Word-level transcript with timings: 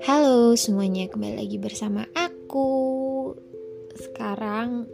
Halo 0.00 0.56
semuanya, 0.56 1.12
kembali 1.12 1.44
lagi 1.44 1.60
bersama 1.60 2.08
aku. 2.16 3.36
Sekarang 4.00 4.88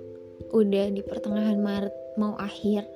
udah 0.51 0.91
di 0.91 1.07
pertengahan 1.07 1.63
Maret 1.63 2.19
mau 2.19 2.35
akhir. 2.35 2.91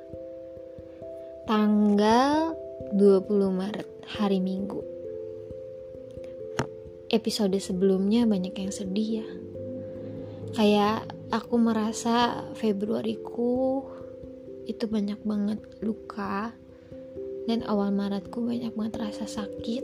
Tanggal 1.46 2.58
20 2.98 3.30
Maret, 3.54 3.86
hari 4.18 4.42
Minggu. 4.42 4.82
Episode 7.14 7.62
sebelumnya 7.62 8.26
banyak 8.26 8.58
yang 8.58 8.74
sedih 8.74 9.22
ya. 9.22 9.28
Kayak 10.58 11.14
aku 11.30 11.62
merasa 11.62 12.42
Februariku 12.58 13.86
itu 14.66 14.90
banyak 14.90 15.22
banget 15.22 15.62
luka 15.78 16.58
Dan 17.50 17.66
awal 17.66 17.90
Maretku 17.90 18.46
banyak 18.46 18.78
banget 18.78 19.10
rasa 19.10 19.26
sakit. 19.26 19.82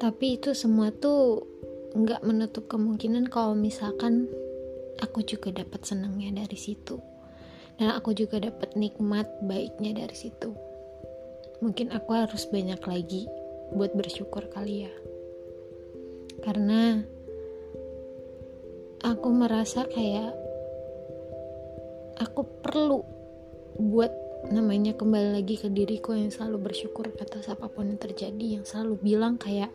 Tapi 0.00 0.40
itu 0.40 0.56
semua 0.56 0.88
tuh 0.88 1.44
nggak 1.92 2.24
menutup 2.24 2.72
kemungkinan 2.72 3.28
kalau 3.28 3.52
misalkan 3.52 4.24
aku 4.96 5.20
juga 5.28 5.52
dapat 5.52 5.84
senangnya 5.84 6.40
dari 6.40 6.56
situ. 6.56 6.96
Dan 7.76 7.92
aku 7.92 8.16
juga 8.16 8.40
dapat 8.40 8.72
nikmat 8.80 9.28
baiknya 9.44 9.92
dari 9.92 10.16
situ. 10.16 10.56
Mungkin 11.60 11.92
aku 11.92 12.16
harus 12.16 12.48
banyak 12.48 12.80
lagi 12.80 13.28
buat 13.76 13.92
bersyukur 13.92 14.48
kali 14.48 14.88
ya. 14.88 14.94
Karena 16.40 17.04
aku 19.04 19.28
merasa 19.36 19.84
kayak 19.84 20.32
aku 22.24 22.40
perlu 22.64 23.04
buat 23.76 24.25
namanya 24.50 24.94
kembali 24.94 25.34
lagi 25.34 25.58
ke 25.58 25.66
diriku 25.66 26.14
yang 26.14 26.30
selalu 26.30 26.70
bersyukur 26.70 27.10
atas 27.18 27.50
apa 27.50 27.66
pun 27.66 27.90
yang 27.90 27.98
terjadi 27.98 28.60
yang 28.60 28.64
selalu 28.64 28.94
bilang 29.02 29.34
kayak 29.40 29.74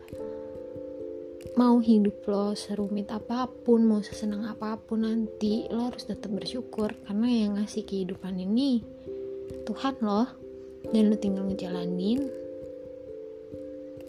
mau 1.58 1.76
hidup 1.82 2.24
lo 2.24 2.56
serumit 2.56 3.12
apa 3.12 3.44
pun 3.44 3.84
mau 3.84 4.00
sesenang 4.00 4.48
apa 4.48 4.80
pun 4.80 5.04
nanti 5.04 5.68
lo 5.68 5.92
harus 5.92 6.08
tetap 6.08 6.32
bersyukur 6.32 6.96
karena 7.04 7.28
yang 7.28 7.60
ngasih 7.60 7.84
kehidupan 7.84 8.40
ini 8.40 8.80
Tuhan 9.68 10.00
lo 10.00 10.24
dan 10.88 11.12
lo 11.12 11.16
tinggal 11.20 11.44
ngejalanin 11.46 12.24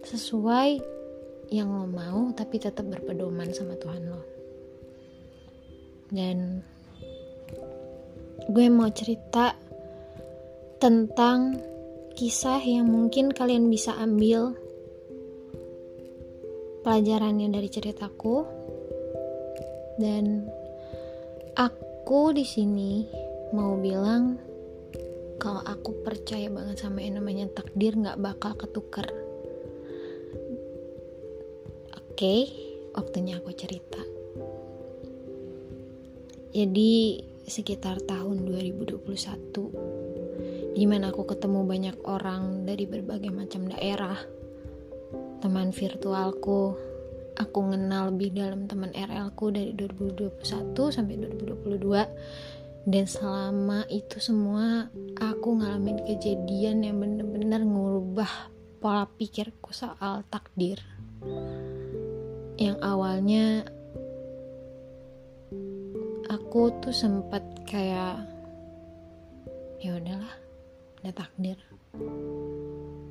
sesuai 0.03 0.79
yang 1.51 1.69
lo 1.69 1.85
mau 1.85 2.31
tapi 2.31 2.57
tetap 2.57 2.87
berpedoman 2.87 3.51
sama 3.51 3.75
Tuhan 3.77 4.03
lo. 4.09 4.21
Dan 6.13 6.61
gue 8.49 8.65
mau 8.67 8.91
cerita 8.91 9.55
tentang 10.83 11.63
kisah 12.11 12.59
yang 12.59 12.91
mungkin 12.91 13.31
kalian 13.31 13.71
bisa 13.71 13.95
ambil 13.95 14.51
pelajarannya 16.83 17.47
dari 17.55 17.71
ceritaku. 17.71 18.43
Dan 19.95 20.43
aku 21.55 22.35
di 22.35 22.43
sini 22.43 23.07
mau 23.55 23.79
bilang 23.79 24.35
kalau 25.39 25.63
aku 25.63 26.03
percaya 26.03 26.51
banget 26.51 26.83
sama 26.83 26.99
yang 26.99 27.23
namanya 27.23 27.47
takdir 27.55 27.95
nggak 27.95 28.19
bakal 28.19 28.51
ketuker. 28.59 29.07
Oke 31.95 32.51
waktunya 32.91 33.39
aku 33.39 33.55
cerita. 33.55 34.03
Jadi 36.51 37.23
sekitar 37.47 38.03
tahun 38.03 38.51
2021 38.51 39.92
di 40.73 40.89
mana 40.89 41.13
aku 41.13 41.29
ketemu 41.29 41.69
banyak 41.69 41.97
orang 42.09 42.65
dari 42.65 42.89
berbagai 42.89 43.29
macam 43.29 43.69
daerah? 43.69 44.17
Teman 45.37 45.69
virtualku. 45.69 46.73
Aku 47.33 47.65
kenal 47.65 48.13
lebih 48.13 48.33
dalam 48.33 48.69
teman 48.69 48.93
RL 48.93 49.33
ku 49.33 49.49
dari 49.49 49.73
2021 49.73 50.37
sampai 50.93 51.17
2022 51.17 52.85
dan 52.85 53.05
selama 53.09 53.89
itu 53.89 54.21
semua 54.21 54.91
aku 55.17 55.57
ngalamin 55.57 56.03
kejadian 56.05 56.85
yang 56.85 57.01
bener-bener 57.01 57.65
ngubah 57.65 58.53
pola 58.77 59.09
pikirku 59.17 59.73
soal 59.73 60.21
takdir. 60.29 60.77
Yang 62.59 62.77
awalnya 62.85 63.45
aku 66.29 66.69
tuh 66.85 66.93
sempat 66.93 67.41
kayak 67.65 68.29
ya 69.81 69.97
udahlah 69.97 70.42
udah 71.03 71.11
takdir. 71.19 71.59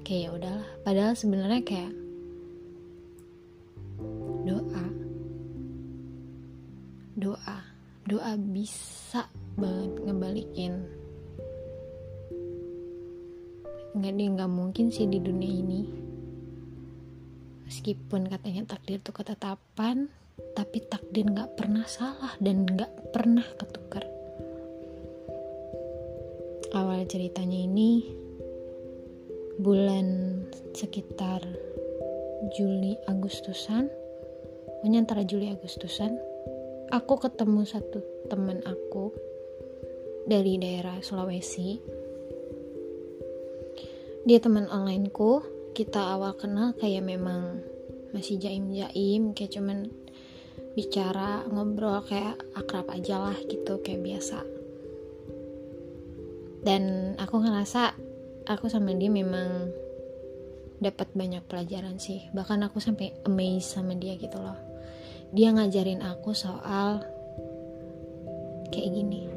Kayak 0.01 0.21
ya 0.25 0.31
udahlah. 0.33 0.69
Padahal 0.81 1.13
sebenarnya 1.13 1.61
kayak 1.61 1.93
doa. 4.49 4.87
Doa. 7.21 7.59
Doa 8.09 8.33
bisa 8.41 9.29
banget 9.61 9.93
ngebalikin. 10.09 10.73
Nggak 13.93 14.13
deh 14.17 14.29
nggak 14.41 14.53
mungkin 14.57 14.89
sih 14.89 15.05
di 15.05 15.21
dunia 15.21 15.53
ini. 15.53 15.83
Meskipun 17.69 18.25
katanya 18.25 18.73
takdir 18.73 19.05
itu 19.05 19.13
ketetapan 19.13 20.09
tapi 20.57 20.81
takdir 20.81 21.29
nggak 21.29 21.61
pernah 21.61 21.85
salah 21.85 22.33
dan 22.41 22.65
nggak 22.65 23.13
pernah 23.13 23.45
ketukar 23.61 24.12
awal 26.73 27.05
ceritanya 27.05 27.69
ini 27.69 28.09
bulan 29.61 30.41
sekitar 30.73 31.45
Juli 32.57 32.97
Agustusan 33.05 33.93
pokoknya 34.81 35.05
antara 35.05 35.23
Juli 35.29 35.53
Agustusan 35.53 36.17
aku 36.89 37.21
ketemu 37.21 37.69
satu 37.69 38.01
teman 38.33 38.65
aku 38.65 39.13
dari 40.25 40.57
daerah 40.57 41.03
Sulawesi. 41.03 41.83
Dia 44.23 44.39
teman 44.39 44.71
onlineku 44.71 45.43
kita 45.75 46.15
awal 46.15 46.39
kenal 46.39 46.73
kayak 46.79 47.03
memang 47.03 47.65
masih 48.13 48.39
jaim-jaim 48.39 49.33
kayak 49.37 49.57
cuman 49.57 49.89
bicara 50.73 51.45
ngobrol 51.49 52.01
kayak 52.07 52.39
akrab 52.57 52.89
aja 52.93 53.19
lah 53.19 53.37
gitu 53.49 53.81
kayak 53.81 54.05
biasa 54.05 54.52
dan 56.63 57.15
aku 57.19 57.43
ngerasa 57.43 57.99
aku 58.47 58.71
sama 58.71 58.95
dia 58.95 59.11
memang 59.11 59.71
dapat 60.83 61.15
banyak 61.15 61.47
pelajaran 61.47 61.99
sih. 62.03 62.27
Bahkan 62.35 62.67
aku 62.67 62.83
sampai 62.83 63.15
amazed 63.23 63.71
sama 63.75 63.95
dia 63.95 64.19
gitu 64.19 64.39
loh. 64.39 64.59
Dia 65.31 65.55
ngajarin 65.55 66.03
aku 66.03 66.35
soal 66.35 67.03
kayak 68.75 68.91
gini. 68.91 69.31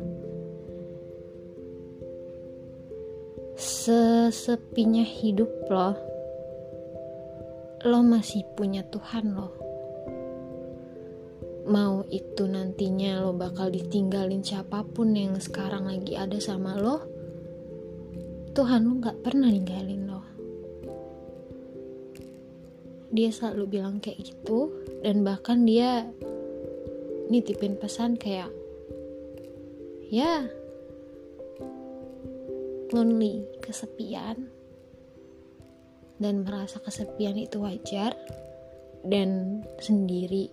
Sesepinya 3.56 5.06
hidup 5.06 5.50
loh 5.70 5.96
lo 7.86 8.02
masih 8.02 8.42
punya 8.58 8.82
Tuhan 8.90 9.38
loh. 9.38 9.54
Mau 11.70 12.02
itu 12.10 12.50
nantinya 12.50 13.22
lo 13.22 13.38
bakal 13.38 13.70
ditinggalin 13.70 14.42
siapa 14.42 14.82
pun 14.82 15.14
yang 15.14 15.38
sekarang 15.38 15.86
lagi 15.86 16.18
ada 16.18 16.42
sama 16.42 16.82
lo 16.82 17.15
Tuhan 18.56 18.88
lu 18.88 19.04
gak 19.04 19.20
pernah 19.20 19.52
ninggalin 19.52 20.08
lo 20.08 20.24
dia 23.12 23.28
selalu 23.32 23.80
bilang 23.80 24.00
kayak 24.00 24.32
gitu 24.32 24.72
dan 25.04 25.28
bahkan 25.28 25.68
dia 25.68 26.08
nitipin 27.28 27.76
pesan 27.76 28.16
kayak 28.16 28.52
ya 30.08 30.48
lonely 32.96 33.44
kesepian 33.60 34.48
dan 36.20 36.48
merasa 36.48 36.80
kesepian 36.80 37.36
itu 37.36 37.60
wajar 37.60 38.16
dan 39.04 39.62
sendiri 39.84 40.48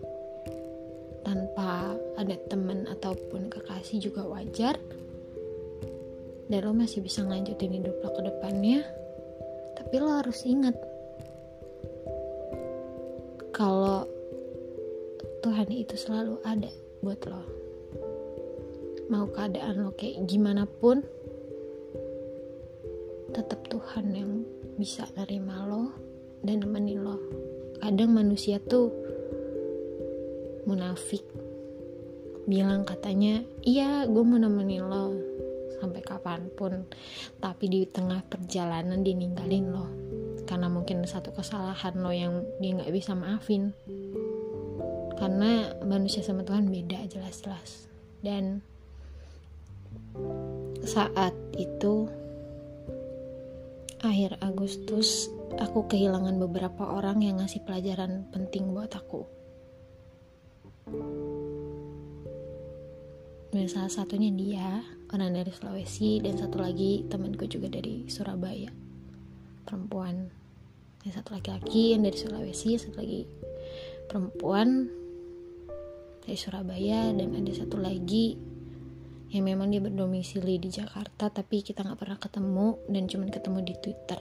tanpa 1.22 1.94
ada 2.19 2.34
teman 2.50 2.90
ataupun 2.90 3.46
kekasih 3.46 4.10
juga 4.10 4.26
wajar 4.26 4.75
dan 6.52 6.69
lo 6.69 6.76
masih 6.76 7.00
bisa 7.00 7.25
ngelanjutin 7.25 7.81
hidup 7.81 7.96
lo 8.04 8.12
ke 8.12 8.28
depannya. 8.28 8.84
Tapi 9.72 9.94
lo 9.96 10.20
harus 10.20 10.44
ingat 10.44 10.76
kalau 13.56 14.04
Tuhan 15.40 15.72
itu 15.72 15.96
selalu 15.96 16.37
ada 16.44 16.69
buat 17.00 17.25
lo. 17.25 17.40
Mau 19.08 19.32
keadaan 19.32 19.81
lo 19.81 19.96
kayak 19.96 20.28
gimana 20.28 20.69
pun 20.69 21.00
tetap 23.32 23.64
Tuhan 23.72 24.12
yang 24.12 24.44
bisa 24.76 25.08
nerima 25.16 25.64
lo 25.64 25.88
dan 26.44 26.69
nemenin 26.69 27.00
lo. 27.00 27.16
Kadang 27.81 28.12
manusia 28.12 28.60
tuh 28.60 28.93
munafik. 30.69 31.25
Bilang 32.44 32.84
katanya 32.84 33.40
iya 33.64 34.04
gue 34.04 34.20
mau 34.20 34.37
nemenin 34.37 34.84
lo 34.84 35.31
sampai 35.82 35.99
kapan 36.06 36.46
pun. 36.55 36.87
Tapi 37.43 37.64
di 37.67 37.82
tengah 37.90 38.23
perjalanan 38.23 39.02
dia 39.02 39.19
ninggalin 39.19 39.67
lo. 39.75 39.87
Karena 40.46 40.70
mungkin 40.70 41.02
satu 41.02 41.34
kesalahan 41.34 41.99
lo 41.99 42.14
yang 42.14 42.46
dia 42.62 42.79
nggak 42.79 42.94
bisa 42.94 43.19
maafin. 43.19 43.75
Karena 45.19 45.75
manusia 45.82 46.23
sama 46.23 46.46
Tuhan 46.46 46.70
beda 46.70 47.02
jelas-jelas. 47.11 47.90
Dan 48.23 48.62
saat 50.87 51.34
itu 51.58 52.06
akhir 54.02 54.38
Agustus 54.43 55.31
aku 55.58 55.87
kehilangan 55.90 56.38
beberapa 56.38 56.90
orang 56.90 57.23
yang 57.23 57.38
ngasih 57.38 57.62
pelajaran 57.62 58.26
penting 58.35 58.75
buat 58.75 58.90
aku 58.94 59.41
dan 63.62 63.70
salah 63.70 63.94
satunya 63.94 64.35
dia 64.35 64.82
orang 65.14 65.38
dari 65.38 65.55
Sulawesi 65.55 66.19
dan 66.19 66.35
satu 66.35 66.59
lagi 66.59 67.06
temanku 67.06 67.47
juga 67.47 67.70
dari 67.70 68.11
Surabaya. 68.11 68.75
Perempuan. 69.62 70.35
Yang 71.06 71.23
satu 71.23 71.38
laki-laki 71.38 71.94
yang 71.94 72.03
dari 72.03 72.19
Sulawesi 72.19 72.75
satu 72.75 72.99
lagi 72.99 73.23
perempuan 74.11 74.91
dari 76.26 76.35
Surabaya 76.35 77.14
dan 77.14 77.38
ada 77.38 77.53
satu 77.55 77.79
lagi 77.79 78.35
yang 79.31 79.47
memang 79.47 79.70
dia 79.70 79.79
berdomisili 79.79 80.59
di 80.59 80.67
Jakarta 80.67 81.31
tapi 81.31 81.62
kita 81.62 81.87
nggak 81.87 82.03
pernah 82.03 82.19
ketemu 82.19 82.82
dan 82.91 83.06
cuman 83.06 83.31
ketemu 83.31 83.59
di 83.62 83.75
Twitter. 83.79 84.19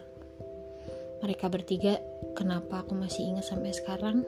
Mereka 1.25 1.49
bertiga 1.49 1.97
kenapa 2.37 2.85
aku 2.85 2.93
masih 2.93 3.25
ingat 3.33 3.49
sampai 3.49 3.73
sekarang? 3.73 4.21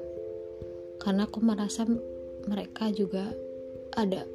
Karena 0.98 1.30
aku 1.30 1.38
merasa 1.38 1.86
mereka 2.50 2.90
juga 2.90 3.30
ada 3.94 4.26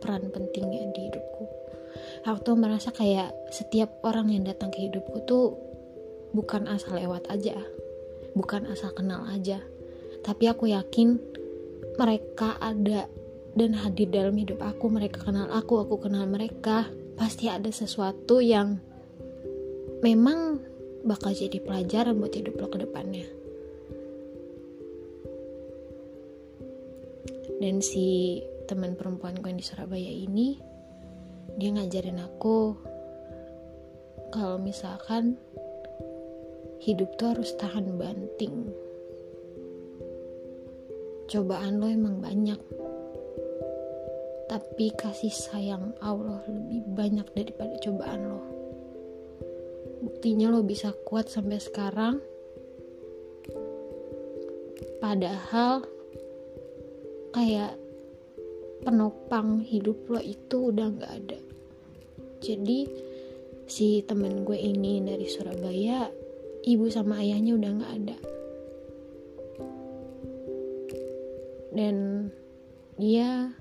peran 0.00 0.32
pentingnya 0.32 0.88
di 0.96 1.00
hidupku. 1.12 1.44
Aku 2.26 2.38
tuh 2.42 2.56
merasa 2.56 2.90
kayak 2.90 3.32
setiap 3.52 4.02
orang 4.02 4.32
yang 4.32 4.48
datang 4.48 4.72
ke 4.72 4.88
hidupku 4.88 5.22
tuh 5.28 5.54
bukan 6.32 6.66
asal 6.66 6.96
lewat 6.96 7.28
aja 7.28 7.60
bukan 8.34 8.66
asal 8.70 8.94
kenal 8.94 9.26
aja. 9.26 9.62
Tapi 10.20 10.46
aku 10.50 10.70
yakin 10.70 11.18
mereka 11.96 12.56
ada 12.60 13.08
dan 13.56 13.74
hadir 13.74 14.06
dalam 14.08 14.38
hidup 14.38 14.62
aku 14.62 14.86
mereka 14.86 15.26
kenal 15.26 15.50
aku 15.50 15.82
aku 15.82 15.96
kenal 15.98 16.26
mereka. 16.28 16.86
Pasti 17.18 17.52
ada 17.52 17.68
sesuatu 17.68 18.40
yang 18.40 18.80
memang 20.00 20.60
bakal 21.04 21.36
jadi 21.36 21.60
pelajaran 21.60 22.16
buat 22.16 22.32
hidup 22.32 22.56
lo 22.56 22.68
ke 22.72 22.78
depannya. 22.80 23.28
Dan 27.60 27.84
si 27.84 28.40
teman 28.70 28.94
perempuan 28.94 29.34
gue 29.34 29.50
di 29.50 29.66
Surabaya 29.66 30.06
ini 30.06 30.54
dia 31.58 31.74
ngajarin 31.74 32.22
aku 32.22 32.78
kalau 34.30 34.62
misalkan 34.62 35.34
hidup 36.78 37.10
tuh 37.18 37.34
harus 37.34 37.50
tahan 37.58 37.98
banting. 37.98 38.70
Cobaan 41.26 41.82
lo 41.82 41.90
emang 41.90 42.22
banyak. 42.22 42.62
Tapi 44.46 44.86
kasih 44.94 45.34
sayang 45.34 45.94
Allah 45.98 46.42
lebih 46.46 46.86
banyak 46.94 47.26
daripada 47.34 47.74
cobaan 47.82 48.22
lo. 48.22 48.42
Buktinya 49.98 50.46
lo 50.54 50.62
bisa 50.62 50.94
kuat 51.02 51.26
sampai 51.26 51.58
sekarang. 51.58 52.22
Padahal 55.02 55.82
kayak 57.34 57.79
penopang 58.80 59.60
hidup 59.60 60.08
lo 60.08 60.20
itu 60.20 60.72
udah 60.72 60.86
nggak 60.88 61.12
ada. 61.12 61.38
Jadi 62.40 62.88
si 63.68 64.02
temen 64.02 64.42
gue 64.42 64.56
ini 64.56 65.04
dari 65.04 65.28
Surabaya 65.28 66.08
ibu 66.64 66.88
sama 66.88 67.20
ayahnya 67.20 67.52
udah 67.56 67.70
nggak 67.76 67.94
ada. 68.02 68.18
Dan 71.70 71.96
dia 72.98 73.54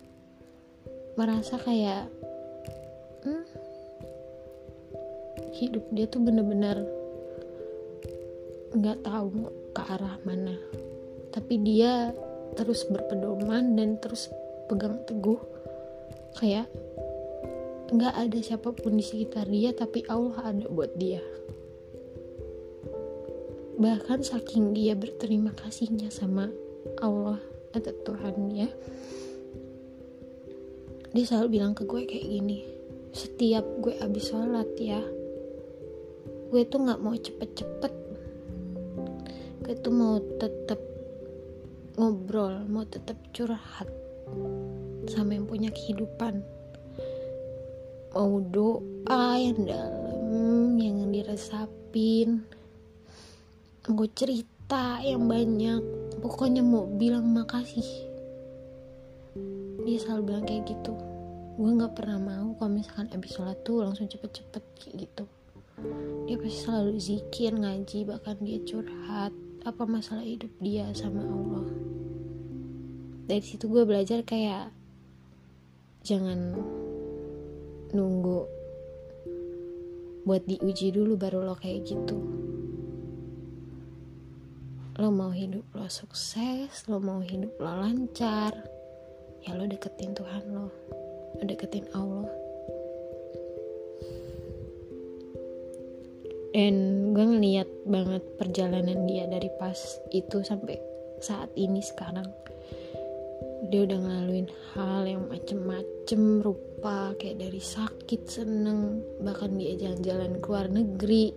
merasa 1.19 1.59
kayak 1.59 2.07
hmm, 3.27 3.45
hidup 5.55 5.83
dia 5.91 6.07
tuh 6.07 6.23
bener-bener 6.23 6.87
nggak 8.73 8.97
-bener 8.97 9.05
tahu 9.05 9.27
ke 9.75 9.81
arah 9.83 10.15
mana. 10.23 10.55
Tapi 11.29 11.55
dia 11.61 12.15
terus 12.57 12.87
berpedoman 12.89 13.77
dan 13.77 14.01
terus 14.01 14.31
pegang 14.69 15.01
teguh. 15.09 15.41
Kayak 16.37 16.69
nggak 17.89 18.13
ada 18.13 18.37
siapa 18.37 18.69
pun 18.69 18.93
di 18.93 19.01
sekitar 19.01 19.49
dia 19.49 19.73
tapi 19.73 20.05
Allah 20.05 20.53
ada 20.53 20.69
buat 20.69 20.93
dia. 20.93 21.25
Bahkan 23.81 24.21
saking 24.21 24.77
dia 24.77 24.93
berterima 24.93 25.49
kasihnya 25.57 26.13
sama 26.13 26.53
Allah 27.01 27.41
atau 27.73 27.93
Tuhan 28.05 28.49
ya 28.53 28.69
dia 31.09 31.25
selalu 31.25 31.57
bilang 31.57 31.73
ke 31.73 31.85
gue 31.89 32.05
kayak 32.05 32.27
gini 32.27 32.65
setiap 33.13 33.65
gue 33.81 33.97
abis 33.97 34.29
sholat 34.29 34.69
ya 34.77 35.01
gue 36.49 36.61
tuh 36.65 36.81
nggak 36.81 37.01
mau 37.01 37.13
cepet-cepet. 37.13 37.93
Gue 39.61 39.75
tuh 39.85 39.93
mau 39.93 40.17
tetap 40.41 40.81
ngobrol 41.93 42.65
mau 42.65 42.81
tetap 42.89 43.21
curhat 43.29 43.85
sama 45.09 45.35
yang 45.35 45.45
punya 45.49 45.69
kehidupan. 45.73 46.45
Mau 48.13 48.41
doa 48.49 49.37
yang 49.37 49.65
dalam 49.65 50.77
yang 50.77 51.09
diresapin. 51.09 52.45
Mau 53.89 54.05
cerita 54.13 55.01
yang 55.01 55.25
banyak. 55.25 55.81
Pokoknya 56.21 56.61
mau 56.61 56.85
bilang 56.85 57.25
makasih. 57.31 57.85
Dia 59.85 59.97
selalu 59.97 60.21
bilang 60.29 60.45
kayak 60.45 60.69
gitu. 60.69 60.93
Gue 61.59 61.71
nggak 61.75 61.95
pernah 61.97 62.19
mau 62.21 62.55
kalau 62.55 62.71
misalkan 62.71 63.09
abis 63.11 63.35
sholat 63.35 63.57
tuh 63.65 63.83
langsung 63.83 64.07
cepet-cepet 64.07 64.63
kayak 64.77 64.95
gitu. 65.07 65.25
Dia 66.27 66.35
pasti 66.35 66.59
selalu 66.59 66.93
zikir 66.99 67.51
ngaji 67.55 67.99
bahkan 68.03 68.35
dia 68.43 68.59
curhat 68.67 69.31
apa 69.67 69.83
masalah 69.83 70.23
hidup 70.23 70.51
dia 70.63 70.87
sama 70.95 71.19
Allah 71.19 71.67
dari 73.29 73.45
situ 73.45 73.69
gue 73.69 73.85
belajar 73.85 74.25
kayak 74.25 74.73
jangan 76.01 76.57
nunggu 77.93 78.49
buat 80.25 80.41
diuji 80.49 80.89
dulu 80.89 81.13
baru 81.13 81.45
lo 81.45 81.53
kayak 81.53 81.85
gitu. 81.85 82.17
Lo 84.97 85.13
mau 85.13 85.29
hidup 85.29 85.61
lo 85.77 85.85
sukses 85.85 86.89
lo 86.89 86.97
mau 86.97 87.21
hidup 87.21 87.53
lo 87.61 87.69
lancar 87.69 88.49
ya 89.45 89.53
lo 89.53 89.69
deketin 89.69 90.17
Tuhan 90.17 90.43
lo 90.49 90.73
lo 91.37 91.43
deketin 91.45 91.85
Allah. 91.93 92.25
Dan 96.49 97.13
gue 97.13 97.25
ngeliat 97.29 97.69
banget 97.85 98.25
perjalanan 98.41 99.05
dia 99.05 99.29
dari 99.29 99.53
pas 99.61 99.77
itu 100.09 100.41
sampai 100.41 100.81
saat 101.21 101.53
ini 101.53 101.79
sekarang 101.79 102.25
dia 103.69 103.85
udah 103.85 104.01
ngelaluin 104.01 104.49
hal 104.73 105.05
yang 105.05 105.29
macem-macem 105.29 106.41
rupa 106.41 107.13
kayak 107.21 107.37
dari 107.37 107.61
sakit 107.61 108.21
seneng 108.25 109.05
bahkan 109.21 109.53
dia 109.53 109.77
jalan-jalan 109.77 110.41
ke 110.41 110.47
luar 110.49 110.67
negeri 110.73 111.29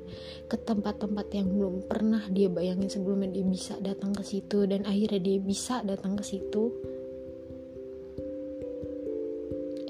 ke 0.48 0.56
tempat-tempat 0.56 1.28
yang 1.36 1.52
belum 1.52 1.84
pernah 1.84 2.24
dia 2.32 2.48
bayangin 2.48 2.88
sebelumnya 2.88 3.36
dia 3.36 3.44
bisa 3.44 3.76
datang 3.84 4.16
ke 4.16 4.24
situ 4.24 4.64
dan 4.64 4.88
akhirnya 4.88 5.20
dia 5.20 5.38
bisa 5.44 5.84
datang 5.84 6.16
ke 6.16 6.24
situ. 6.24 6.72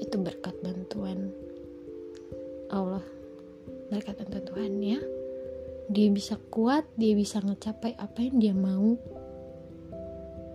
Itu 0.03 0.15
berkat 0.19 0.59
bantuan 0.59 1.31
Allah. 2.67 3.07
Berkat 3.87 4.19
bantuan 4.19 4.43
Tuhan 4.51 4.73
ya. 4.83 4.99
Dia 5.87 6.07
bisa 6.11 6.35
kuat 6.51 6.83
dia 6.99 7.15
bisa 7.15 7.39
ngecapai 7.39 7.95
apa 7.95 8.19
yang 8.19 8.35
dia 8.43 8.51
mau. 8.51 8.99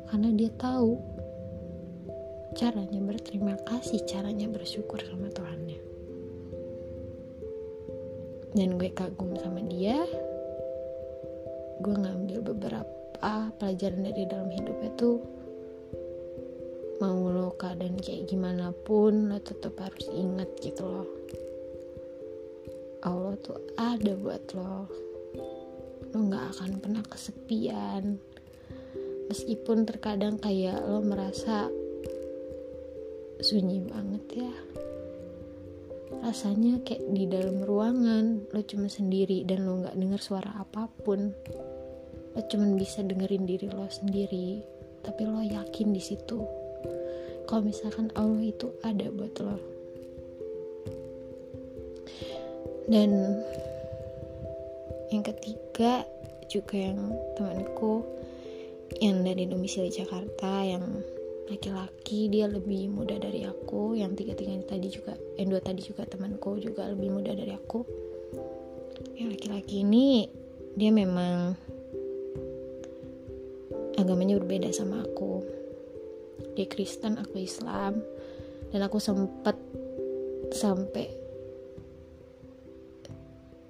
Karena 0.08 0.32
dia 0.32 0.52
tahu 0.56 1.17
caranya 2.58 2.98
berterima 2.98 3.54
kasih 3.70 4.02
caranya 4.02 4.50
bersyukur 4.50 4.98
sama 5.06 5.30
Tuhannya. 5.30 5.78
Dan 8.50 8.74
gue 8.74 8.90
kagum 8.90 9.38
sama 9.38 9.62
dia. 9.62 10.02
Gue 11.78 11.94
ngambil 11.94 12.42
beberapa 12.42 13.46
pelajaran 13.62 14.10
dari 14.10 14.26
dalam 14.26 14.50
hidupnya 14.50 14.90
tuh. 14.98 15.22
Mau 16.98 17.30
lo 17.30 17.54
keadaan 17.54 17.94
kayak 18.02 18.26
gimana 18.26 18.74
pun 18.74 19.30
lo 19.30 19.38
tetap 19.38 19.78
harus 19.78 20.10
ingat 20.10 20.50
gitu 20.58 20.82
loh. 20.82 21.08
Allah 23.06 23.38
tuh 23.38 23.62
ada 23.78 24.18
buat 24.18 24.42
lo. 24.58 24.90
Lo 26.10 26.18
gak 26.26 26.58
akan 26.58 26.82
pernah 26.82 27.06
kesepian. 27.06 28.18
Meskipun 29.30 29.86
terkadang 29.86 30.42
kayak 30.42 30.82
lo 30.82 30.98
merasa 31.06 31.70
sunyi 33.38 33.84
banget 33.86 34.24
ya. 34.46 34.52
Rasanya 36.24 36.82
kayak 36.82 37.04
di 37.14 37.24
dalam 37.30 37.62
ruangan 37.62 38.48
lo 38.50 38.60
cuma 38.66 38.90
sendiri 38.90 39.46
dan 39.46 39.68
lo 39.68 39.84
nggak 39.84 39.96
dengar 39.98 40.20
suara 40.20 40.50
apa 40.58 40.90
pun. 41.04 41.30
Lo 42.34 42.40
cuma 42.50 42.66
bisa 42.74 43.04
dengerin 43.04 43.46
diri 43.46 43.70
lo 43.70 43.86
sendiri 43.86 44.78
tapi 45.06 45.22
lo 45.24 45.40
yakin 45.40 45.94
di 45.94 46.02
situ. 46.02 46.42
Kalau 47.48 47.62
misalkan 47.64 48.12
Allah 48.18 48.44
itu 48.44 48.74
ada 48.84 49.08
buat 49.08 49.34
lo. 49.40 49.56
Dan 52.88 53.12
yang 55.12 55.24
ketiga 55.24 56.04
juga 56.48 56.76
yang 56.76 57.12
temanku 57.36 58.04
yang 59.04 59.20
dari 59.20 59.44
domisili 59.44 59.92
Jakarta 59.92 60.64
yang 60.64 60.84
laki-laki 61.48 62.28
dia 62.28 62.44
lebih 62.44 62.92
muda 62.92 63.16
dari 63.16 63.48
aku. 63.48 63.96
Yang 63.96 64.22
tiga-tiga 64.24 64.52
tadi 64.68 64.88
juga 64.92 65.16
yang 65.40 65.48
dua 65.48 65.62
tadi 65.64 65.80
juga 65.80 66.04
temanku 66.04 66.60
juga 66.60 66.86
lebih 66.92 67.08
muda 67.08 67.32
dari 67.32 67.52
aku. 67.56 67.80
Yang 69.16 69.28
laki-laki 69.34 69.82
ini 69.82 70.28
dia 70.76 70.92
memang 70.92 71.56
agamanya 73.96 74.36
berbeda 74.38 74.68
sama 74.70 75.02
aku. 75.02 75.42
Dia 76.54 76.68
Kristen 76.68 77.16
aku 77.16 77.40
Islam. 77.40 78.04
Dan 78.68 78.84
aku 78.84 79.00
sempet 79.00 79.56
sampai 80.52 81.08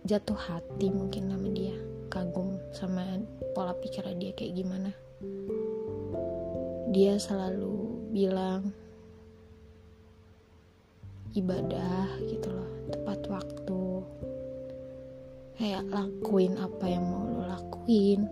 jatuh 0.02 0.34
hati 0.34 0.90
mungkin 0.90 1.30
sama 1.30 1.48
dia. 1.54 1.78
Kagum 2.10 2.58
sama 2.74 3.22
pola 3.54 3.76
pikir 3.78 4.02
dia 4.18 4.34
kayak 4.34 4.56
gimana 4.58 4.90
dia 6.88 7.20
selalu 7.20 8.08
bilang 8.16 8.72
ibadah 11.36 12.08
gitu 12.24 12.48
loh 12.48 12.70
tepat 12.88 13.20
waktu. 13.28 13.84
Kayak 15.58 15.84
lakuin 15.92 16.56
apa 16.56 16.84
yang 16.88 17.04
mau 17.04 17.28
lo 17.28 17.44
lakuin. 17.44 18.24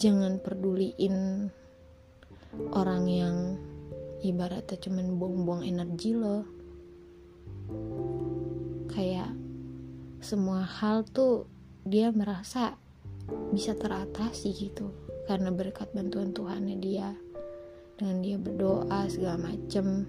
Jangan 0.00 0.40
peduliin 0.40 1.50
orang 2.72 3.04
yang 3.10 3.36
ibaratnya 4.24 4.80
cuman 4.80 5.20
buang-buang 5.20 5.62
energi 5.68 6.16
lo. 6.16 6.46
Kayak 8.88 9.36
semua 10.24 10.64
hal 10.64 11.04
tuh 11.04 11.44
dia 11.84 12.08
merasa 12.14 12.80
bisa 13.52 13.76
teratasi 13.76 14.50
gitu 14.56 15.09
karena 15.28 15.50
berkat 15.52 15.90
bantuan 15.92 16.32
Tuhannya 16.32 16.76
dia. 16.80 17.16
Dengan 17.96 18.24
dia 18.24 18.36
berdoa 18.40 19.08
segala 19.12 19.50
macem. 19.52 20.08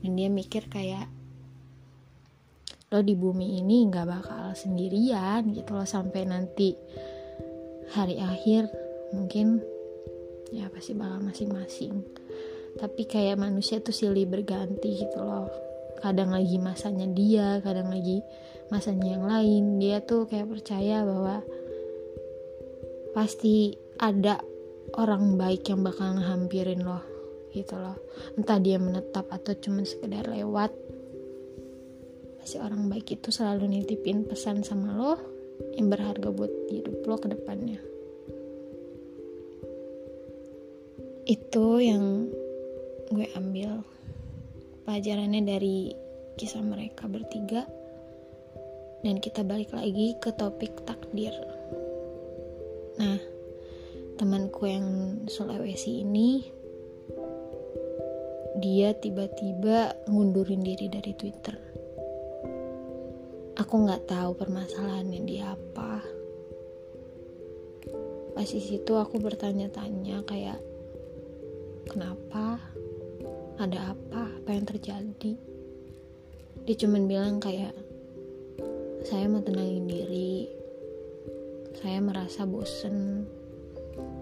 Dan 0.00 0.10
dia 0.16 0.26
mikir 0.32 0.66
kayak 0.66 1.06
lo 2.90 3.06
di 3.06 3.14
bumi 3.14 3.62
ini 3.62 3.86
nggak 3.86 4.02
bakal 4.02 4.50
sendirian 4.58 5.54
gitu 5.54 5.78
loh 5.78 5.86
sampai 5.86 6.26
nanti 6.26 6.74
hari 7.94 8.18
akhir 8.18 8.66
mungkin 9.14 9.62
ya 10.50 10.66
pasti 10.70 10.98
bakal 10.98 11.22
masing-masing. 11.22 12.02
Tapi 12.78 13.02
kayak 13.06 13.38
manusia 13.38 13.78
tuh 13.78 13.94
silih 13.94 14.26
berganti 14.26 15.06
gitu 15.06 15.22
loh. 15.22 15.50
Kadang 16.02 16.34
lagi 16.34 16.58
masanya 16.58 17.06
dia 17.10 17.62
kadang 17.62 17.94
lagi 17.94 18.22
masanya 18.74 19.06
yang 19.18 19.24
lain. 19.26 19.64
Dia 19.78 20.02
tuh 20.02 20.26
kayak 20.26 20.50
percaya 20.50 21.06
bahwa 21.06 21.42
pasti 23.10 23.74
ada 24.00 24.40
orang 24.96 25.36
baik 25.36 25.68
yang 25.68 25.84
bakal 25.84 26.16
ngehampirin 26.16 26.80
lo 26.80 27.04
gitu 27.52 27.76
loh. 27.76 28.00
Entah 28.34 28.56
dia 28.56 28.80
menetap 28.80 29.28
atau 29.28 29.52
cuma 29.60 29.84
sekedar 29.84 30.24
lewat 30.24 30.72
pasti 32.40 32.56
orang 32.56 32.88
baik 32.88 33.20
itu 33.20 33.28
selalu 33.28 33.68
nitipin 33.68 34.24
pesan 34.24 34.64
sama 34.64 34.96
lo 34.96 35.12
yang 35.76 35.92
berharga 35.92 36.32
buat 36.32 36.48
hidup 36.72 37.04
lo 37.04 37.16
ke 37.20 37.28
depannya. 37.28 37.80
Itu 41.28 41.76
yang 41.78 42.32
gue 43.12 43.28
ambil 43.36 43.84
pelajarannya 44.88 45.44
dari 45.44 45.92
kisah 46.40 46.64
mereka 46.64 47.04
bertiga. 47.04 47.68
Dan 49.00 49.16
kita 49.16 49.44
balik 49.44 49.72
lagi 49.72 50.12
ke 50.20 50.28
topik 50.32 50.84
takdir. 50.84 51.32
Nah 53.00 53.39
temanku 54.20 54.68
yang 54.68 55.16
Sulawesi 55.24 56.04
ini 56.04 56.44
dia 58.60 58.92
tiba-tiba 58.92 59.96
ngundurin 60.12 60.60
diri 60.60 60.92
dari 60.92 61.16
Twitter. 61.16 61.56
Aku 63.56 63.80
nggak 63.80 64.04
tahu 64.12 64.36
permasalahannya 64.36 65.24
dia 65.24 65.56
apa. 65.56 66.04
Pas 68.36 68.44
di 68.44 68.60
situ 68.60 68.92
aku 68.92 69.16
bertanya-tanya 69.16 70.20
kayak 70.28 70.60
kenapa, 71.88 72.60
ada 73.56 73.96
apa, 73.96 74.36
apa 74.36 74.50
yang 74.52 74.68
terjadi. 74.68 75.32
Dia 76.68 76.76
cuma 76.76 77.00
bilang 77.08 77.40
kayak 77.40 77.72
saya 79.08 79.24
mau 79.32 79.40
tenangin 79.40 79.88
diri, 79.88 80.44
saya 81.80 82.04
merasa 82.04 82.44
bosen 82.44 83.24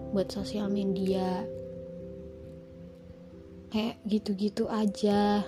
buat 0.09 0.29
sosial 0.33 0.69
media. 0.69 1.45
Kayak 3.69 4.01
gitu-gitu 4.09 4.65
aja. 4.65 5.45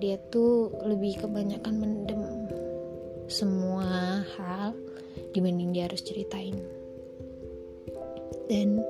Dia 0.00 0.16
tuh 0.32 0.74
lebih 0.82 1.22
kebanyakan 1.22 1.74
mendem 1.76 2.22
semua 3.30 4.26
hal 4.34 4.74
dibanding 5.30 5.70
dia 5.70 5.86
harus 5.86 6.02
ceritain. 6.02 6.58
Dan 8.50 8.82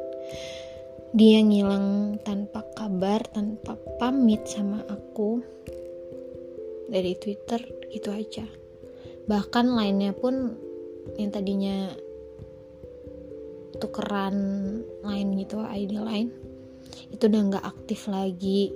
dia 1.12 1.42
ngilang 1.44 2.16
tanpa 2.24 2.64
kabar 2.72 3.20
tanpa 3.34 3.76
pamit 4.00 4.46
sama 4.48 4.80
aku 4.88 5.44
dari 6.88 7.12
Twitter 7.20 7.60
gitu 7.92 8.08
aja. 8.14 8.46
Bahkan 9.28 9.66
lainnya 9.76 10.16
pun 10.16 10.56
yang 11.20 11.30
tadinya 11.34 11.92
tukeran 13.80 14.36
lain 15.02 15.28
gitu 15.40 15.64
ID 15.64 15.96
lain 15.96 16.28
itu 17.10 17.26
udah 17.26 17.40
nggak 17.52 17.64
aktif 17.66 18.06
lagi. 18.06 18.70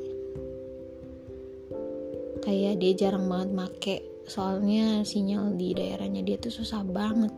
Kayak 2.44 2.74
dia 2.82 2.92
jarang 2.92 3.24
banget 3.30 3.50
make 3.56 3.96
soalnya 4.28 5.04
sinyal 5.04 5.56
di 5.56 5.72
daerahnya 5.72 6.20
dia 6.20 6.36
tuh 6.36 6.52
susah 6.52 6.84
banget. 6.84 7.32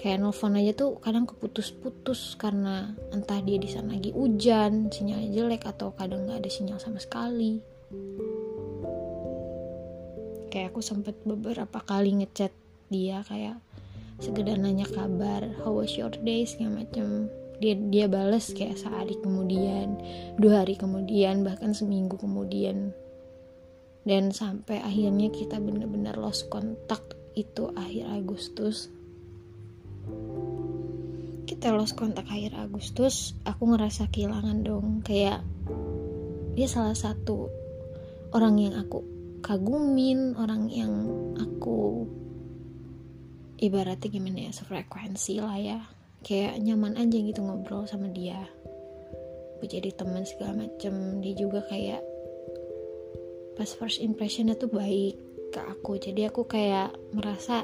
Kayak 0.00 0.20
nelfon 0.20 0.60
aja 0.60 0.72
tuh 0.76 1.00
kadang 1.00 1.24
keputus-putus 1.24 2.36
karena 2.36 2.92
entah 3.12 3.40
dia 3.40 3.56
di 3.56 3.68
sana 3.68 3.96
lagi 3.96 4.12
hujan 4.12 4.92
sinyalnya 4.92 5.32
jelek 5.32 5.64
atau 5.64 5.96
kadang 5.96 6.28
nggak 6.28 6.44
ada 6.44 6.50
sinyal 6.52 6.78
sama 6.80 7.00
sekali. 7.00 7.60
Kayak 10.52 10.70
aku 10.70 10.80
sempet 10.84 11.18
beberapa 11.24 11.82
kali 11.82 12.20
ngechat 12.20 12.52
dia 12.92 13.24
kayak 13.26 13.58
sekedar 14.22 14.58
nanya 14.58 14.86
kabar 14.90 15.42
how 15.62 15.74
was 15.74 15.94
your 15.98 16.12
day? 16.22 16.46
segala 16.46 16.84
macam 16.84 17.32
dia 17.62 17.78
dia 17.78 18.06
balas 18.10 18.50
kayak 18.50 18.78
sehari 18.78 19.14
kemudian 19.22 19.98
dua 20.36 20.66
hari 20.66 20.74
kemudian 20.74 21.46
bahkan 21.46 21.72
seminggu 21.72 22.18
kemudian. 22.18 22.92
Dan 24.04 24.36
sampai 24.36 24.84
akhirnya 24.84 25.32
kita 25.32 25.56
benar-benar 25.56 26.20
lost 26.20 26.52
kontak 26.52 27.00
itu 27.32 27.72
akhir 27.72 28.04
Agustus. 28.12 28.92
Kita 31.48 31.72
lost 31.72 31.96
kontak 31.96 32.28
akhir 32.28 32.52
Agustus 32.52 33.32
aku 33.48 33.72
ngerasa 33.72 34.12
kehilangan 34.12 34.60
dong. 34.60 35.00
Kayak 35.00 35.40
dia 36.52 36.68
salah 36.68 36.92
satu 36.92 37.48
orang 38.36 38.60
yang 38.60 38.74
aku 38.76 39.00
kagumin 39.40 40.36
orang 40.36 40.68
yang 40.68 40.92
aku 41.40 42.04
ibaratnya 43.58 44.08
gimana 44.10 44.50
ya 44.50 44.52
sefrekuensi 44.52 45.38
lah 45.38 45.56
ya. 45.58 45.78
Kayak 46.24 46.56
nyaman 46.64 46.96
aja 46.96 47.18
gitu 47.20 47.40
ngobrol 47.44 47.84
sama 47.84 48.08
dia. 48.08 48.48
Gue 49.60 49.68
jadi 49.68 49.92
teman 49.92 50.24
segala 50.24 50.66
macem. 50.66 51.20
Dia 51.20 51.34
juga 51.36 51.62
kayak 51.68 52.02
pas 53.54 53.70
first 53.70 54.02
impressionnya 54.02 54.58
tuh 54.58 54.72
baik 54.72 55.14
ke 55.54 55.60
aku. 55.62 56.00
Jadi 56.00 56.26
aku 56.26 56.48
kayak 56.48 56.96
merasa 57.14 57.62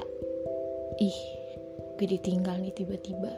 ih 1.01 1.19
gue 1.99 2.07
ditinggal 2.07 2.61
nih 2.61 2.73
tiba-tiba. 2.73 3.33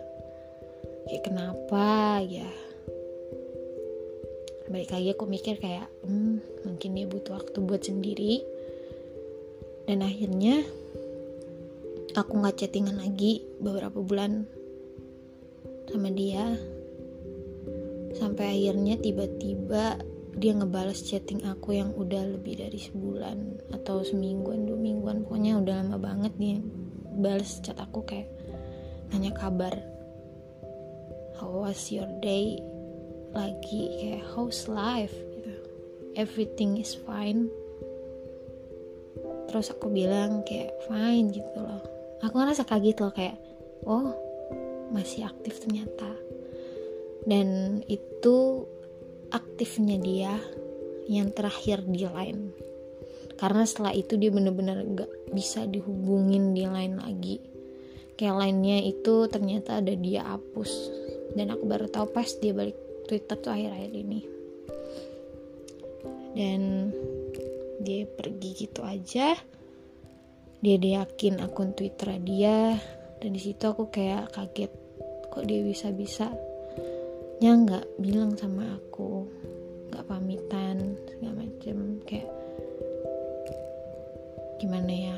Kayak 1.09 1.23
kenapa 1.27 2.19
ya? 2.23 2.47
Balik 4.71 4.95
lagi 4.95 5.09
aku 5.11 5.25
mikir 5.27 5.59
kayak 5.59 5.91
hmm, 6.07 6.63
mungkin 6.63 6.95
dia 6.95 7.07
butuh 7.07 7.35
waktu 7.39 7.57
buat 7.63 7.83
sendiri. 7.83 8.43
Dan 9.83 9.99
akhirnya 9.99 10.63
aku 12.13 12.45
nggak 12.45 12.61
chattingan 12.61 13.01
lagi 13.01 13.41
beberapa 13.57 13.97
bulan 13.97 14.45
sama 15.89 16.13
dia. 16.13 16.53
Sampai 18.13 18.53
akhirnya 18.61 19.01
tiba-tiba 19.01 19.97
dia 20.37 20.53
ngebales 20.53 21.01
chatting 21.01 21.41
aku 21.45 21.77
yang 21.77 21.93
udah 21.97 22.37
lebih 22.37 22.61
dari 22.61 22.77
sebulan 22.77 23.65
atau 23.73 24.05
semingguan 24.05 24.69
dua 24.69 24.77
mingguan. 24.77 25.25
Pokoknya 25.25 25.57
udah 25.57 25.75
lama 25.81 25.97
banget 25.97 26.33
dia 26.37 26.57
balas 27.17 27.61
chat 27.65 27.77
aku 27.81 28.05
kayak 28.05 28.29
nanya 29.09 29.33
kabar. 29.33 29.73
How 31.41 31.49
was 31.49 31.89
your 31.89 32.09
day? 32.21 32.61
Lagi 33.33 33.89
kayak 33.97 34.25
how's 34.37 34.69
life? 34.69 35.13
Gitu. 35.13 35.53
everything 36.13 36.77
is 36.77 36.93
fine. 36.93 37.49
Terus 39.49 39.73
aku 39.73 39.89
bilang 39.89 40.45
kayak 40.45 40.77
fine 40.85 41.33
gitu 41.33 41.57
loh 41.57 42.02
aku 42.23 42.39
ngerasa 42.39 42.63
kaget 42.63 42.97
loh 43.03 43.11
kayak 43.11 43.37
oh 43.83 44.15
masih 44.95 45.27
aktif 45.27 45.59
ternyata. 45.59 46.07
Dan 47.23 47.79
itu 47.87 48.67
aktifnya 49.31 49.97
dia 49.99 50.33
yang 51.07 51.31
terakhir 51.35 51.83
di 51.87 52.07
line. 52.07 52.51
Karena 53.35 53.65
setelah 53.65 53.91
itu 53.91 54.15
dia 54.15 54.29
bener-bener 54.29 54.85
gak 54.93 55.11
bisa 55.33 55.65
dihubungin 55.67 56.53
di 56.53 56.63
line 56.63 56.95
lagi. 56.99 57.41
Kayak 58.13 58.45
lainnya 58.45 58.77
itu 58.85 59.25
ternyata 59.27 59.81
ada 59.81 59.93
dia 59.97 60.21
hapus. 60.23 60.71
Dan 61.33 61.49
aku 61.49 61.65
baru 61.65 61.89
tahu 61.89 62.13
pas 62.13 62.29
dia 62.37 62.53
balik 62.53 62.77
Twitter 63.09 63.35
tuh 63.41 63.51
akhir-akhir 63.51 63.91
ini. 63.91 64.21
Dan 66.37 66.61
dia 67.83 68.07
pergi 68.07 68.49
gitu 68.67 68.85
aja 68.85 69.35
dia 70.63 71.03
yakin 71.03 71.43
akun 71.43 71.75
Twitter 71.75 72.15
dia. 72.23 72.79
Dan 73.19 73.35
di 73.35 73.41
situ 73.43 73.67
aku 73.67 73.91
kayak 73.91 74.31
kaget 74.31 74.71
kok 75.27 75.43
dia 75.43 75.59
bisa-bisa 75.59 76.31
nya 77.43 77.59
nggak 77.59 77.99
bilang 77.99 78.39
sama 78.39 78.79
aku 78.79 79.27
nggak 79.91 80.07
pamitan 80.07 80.95
segala 81.11 81.43
macem. 81.43 81.99
Kayak 82.07 82.31
gimana 84.63 84.93
ya? 84.95 85.17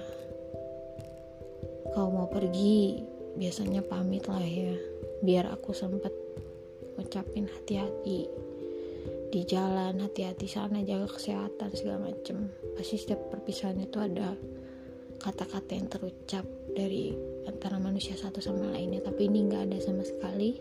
Kau 1.94 2.10
mau 2.10 2.26
pergi 2.26 3.06
biasanya 3.38 3.86
pamit 3.86 4.26
lah 4.26 4.42
ya. 4.42 4.74
Biar 5.22 5.46
aku 5.54 5.78
sempet 5.78 6.12
ngucapin 6.98 7.46
hati-hati 7.46 8.26
di 9.30 9.42
jalan 9.46 10.02
hati-hati 10.02 10.48
sana 10.50 10.82
jaga 10.82 11.06
kesehatan 11.06 11.70
segala 11.78 12.10
macem. 12.10 12.50
Pasti 12.74 12.98
setiap 12.98 13.30
perpisahan 13.30 13.84
itu 13.84 14.02
ada 14.02 14.34
kata-kata 15.20 15.72
yang 15.76 15.88
terucap 15.88 16.46
dari 16.76 17.16
antara 17.48 17.80
manusia 17.80 18.14
satu 18.18 18.44
sama 18.44 18.72
lainnya. 18.74 19.02
Tapi 19.06 19.28
ini 19.32 19.48
nggak 19.48 19.72
ada 19.72 19.78
sama 19.82 20.04
sekali. 20.04 20.60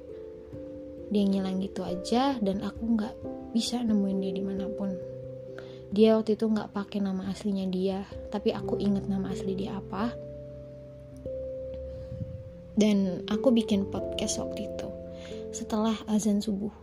Dia 1.12 1.22
ngilang 1.28 1.60
gitu 1.60 1.84
aja 1.84 2.38
dan 2.40 2.64
aku 2.64 2.82
nggak 2.96 3.14
bisa 3.52 3.82
nemuin 3.82 4.18
dia 4.22 4.32
di 4.32 4.42
mana 4.42 4.66
pun. 4.70 4.90
Dia 5.94 6.18
waktu 6.18 6.34
itu 6.34 6.50
nggak 6.50 6.74
pakai 6.74 6.98
nama 6.98 7.30
aslinya 7.30 7.70
dia 7.70 8.02
tapi 8.32 8.50
aku 8.50 8.80
inget 8.82 9.06
nama 9.06 9.30
asli 9.30 9.54
dia 9.54 9.78
apa. 9.78 10.10
Dan 12.74 13.22
aku 13.30 13.54
bikin 13.54 13.86
podcast 13.86 14.42
waktu 14.42 14.66
itu 14.66 14.88
setelah 15.54 15.94
azan 16.10 16.42
subuh. 16.42 16.74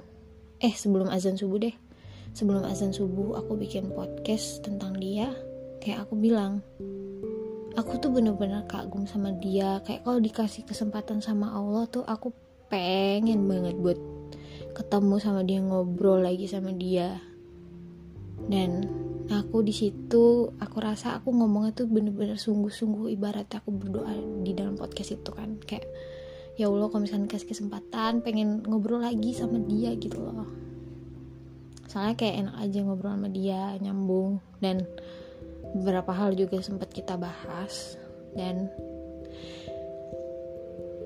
Eh 0.63 0.71
sebelum 0.71 1.11
azan 1.11 1.35
subuh 1.35 1.59
deh. 1.59 1.75
Sebelum 2.31 2.63
azan 2.63 2.95
subuh 2.95 3.35
aku 3.35 3.59
bikin 3.59 3.91
podcast 3.91 4.63
tentang 4.63 4.95
dia. 4.95 5.35
Kayak 5.83 6.07
aku 6.07 6.15
bilang 6.15 6.63
aku 7.75 8.01
tuh 8.01 8.11
bener-bener 8.11 8.63
kagum 8.67 9.07
sama 9.07 9.31
dia. 9.35 9.79
Kayak 9.85 10.03
kalau 10.03 10.19
dikasih 10.19 10.63
kesempatan 10.67 11.23
sama 11.23 11.51
Allah 11.55 11.87
tuh 11.87 12.03
aku 12.03 12.33
pengen 12.71 13.47
banget 13.47 13.75
buat 13.79 13.99
ketemu 14.71 15.15
sama 15.19 15.41
dia 15.43 15.59
ngobrol 15.63 16.23
lagi 16.23 16.47
sama 16.47 16.71
dia. 16.75 17.19
Dan 18.47 18.87
aku 19.31 19.63
di 19.63 19.71
situ 19.71 20.51
aku 20.59 20.77
rasa 20.81 21.15
aku 21.19 21.31
ngomongnya 21.31 21.83
tuh 21.83 21.87
bener-bener 21.87 22.35
sungguh-sungguh 22.35 23.13
ibarat 23.15 23.47
aku 23.53 23.71
berdoa 23.71 24.15
di 24.43 24.51
dalam 24.51 24.75
podcast 24.75 25.15
itu 25.15 25.31
kan. 25.31 25.59
Kayak 25.63 25.87
ya 26.59 26.67
Allah 26.67 26.91
kalau 26.91 27.03
misalnya 27.07 27.31
kasih 27.31 27.47
kesempatan 27.47 28.25
pengen 28.25 28.65
ngobrol 28.67 28.99
lagi 28.99 29.31
sama 29.31 29.61
dia 29.63 29.95
gitu 29.95 30.19
loh. 30.19 30.49
Soalnya 31.87 32.15
kayak 32.15 32.35
enak 32.47 32.55
aja 32.55 32.79
ngobrol 32.83 33.11
sama 33.15 33.29
dia 33.31 33.75
nyambung. 33.79 34.39
Dan 34.63 34.87
beberapa 35.75 36.11
hal 36.11 36.35
juga 36.35 36.59
sempat 36.59 36.91
kita 36.91 37.15
bahas. 37.15 37.95
Dan 38.31 38.71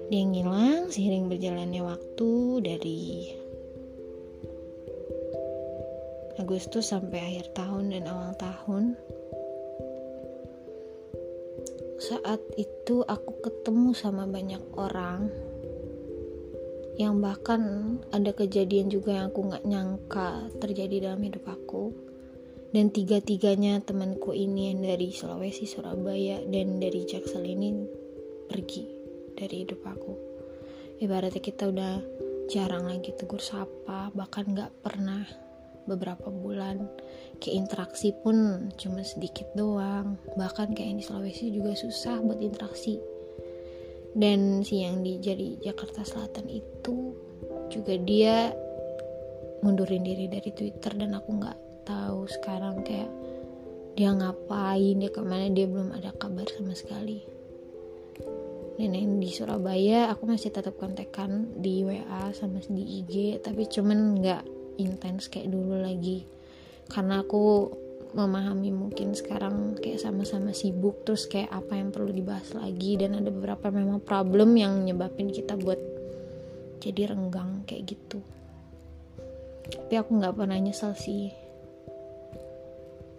dia 0.05 0.21
ngilang 0.21 0.93
seiring 0.93 1.25
berjalannya 1.25 1.81
waktu 1.81 2.29
dari 2.61 3.33
Agustus 6.37 6.93
sampai 6.93 7.17
akhir 7.17 7.57
tahun 7.57 7.95
dan 7.95 8.05
awal 8.05 8.37
tahun. 8.37 8.83
Saat 11.97 12.43
itu 12.59 13.01
aku 13.01 13.41
ketemu 13.41 13.97
sama 13.97 14.29
banyak 14.29 14.61
orang 14.77 15.31
yang 17.01 17.17
bahkan 17.19 17.97
ada 18.13 18.29
kejadian 18.31 18.93
juga 18.93 19.19
yang 19.19 19.33
aku 19.33 19.41
nggak 19.51 19.65
nyangka 19.67 20.47
terjadi 20.61 21.09
dalam 21.09 21.25
hidup 21.25 21.43
aku 21.49 21.91
dan 22.75 22.91
tiga-tiganya 22.91 23.79
temanku 23.79 24.35
ini 24.35 24.75
yang 24.75 24.83
dari 24.83 25.07
Sulawesi, 25.15 25.63
Surabaya, 25.63 26.43
dan 26.43 26.83
dari 26.83 27.07
Jaksel 27.07 27.47
ini 27.47 27.71
pergi 28.51 28.83
dari 29.31 29.63
hidup 29.63 29.79
aku. 29.87 30.13
Ibaratnya 30.99 31.39
kita 31.39 31.71
udah 31.71 32.03
jarang 32.51 32.91
lagi 32.91 33.15
tegur 33.15 33.39
sapa 33.39 34.11
bahkan 34.11 34.51
gak 34.51 34.75
pernah 34.83 35.23
beberapa 35.87 36.27
bulan. 36.27 36.83
Kayak 37.39 37.55
interaksi 37.63 38.11
pun 38.11 38.67
cuma 38.75 39.07
sedikit 39.07 39.47
doang. 39.55 40.19
Bahkan 40.35 40.75
kayak 40.75 40.99
di 40.99 41.03
Sulawesi 41.07 41.55
juga 41.55 41.79
susah 41.79 42.19
buat 42.19 42.43
interaksi. 42.43 42.99
Dan 44.11 44.67
si 44.67 44.83
yang 44.83 44.99
di 44.99 45.23
jadi 45.23 45.63
Jakarta 45.63 46.03
Selatan 46.03 46.51
itu 46.51 47.15
juga 47.71 47.95
dia 47.95 48.51
mundurin 49.63 50.03
diri 50.03 50.27
dari 50.27 50.51
Twitter 50.51 50.91
dan 50.91 51.15
aku 51.15 51.39
nggak 51.39 51.64
tahu 51.85 52.25
sekarang 52.27 52.81
kayak 52.81 53.07
dia 53.95 54.11
ngapain 54.11 54.99
dia 54.99 55.07
ke 55.07 55.23
mana 55.23 55.47
dia 55.47 55.69
belum 55.69 55.95
ada 55.95 56.11
kabar 56.11 56.43
sama 56.51 56.75
sekali. 56.75 57.23
Nenek 58.75 59.23
di 59.23 59.31
Surabaya 59.31 60.11
aku 60.11 60.27
masih 60.27 60.51
tetap 60.51 60.75
kontekan 60.75 61.55
di 61.63 61.87
WA 61.87 62.35
sama 62.35 62.59
di 62.67 62.83
IG 62.99 63.39
tapi 63.39 63.71
cuman 63.71 64.19
nggak 64.19 64.43
intens 64.83 65.31
kayak 65.31 65.47
dulu 65.47 65.79
lagi. 65.79 66.27
Karena 66.91 67.23
aku 67.23 67.71
memahami 68.11 68.75
mungkin 68.75 69.15
sekarang 69.15 69.79
kayak 69.79 70.03
sama-sama 70.03 70.51
sibuk 70.51 71.07
terus 71.07 71.23
kayak 71.27 71.51
apa 71.55 71.79
yang 71.79 71.95
perlu 71.95 72.11
dibahas 72.11 72.51
lagi 72.51 72.99
dan 72.99 73.15
ada 73.15 73.31
beberapa 73.31 73.71
memang 73.71 74.03
problem 74.03 74.59
yang 74.59 74.83
nyebabin 74.83 75.31
kita 75.31 75.55
buat 75.55 75.79
jadi 76.83 77.15
renggang 77.15 77.63
kayak 77.63 77.95
gitu. 77.95 78.19
Tapi 79.71 79.93
aku 79.95 80.19
nggak 80.19 80.35
pernah 80.35 80.59
nyesel 80.59 80.91
sih 80.99 81.44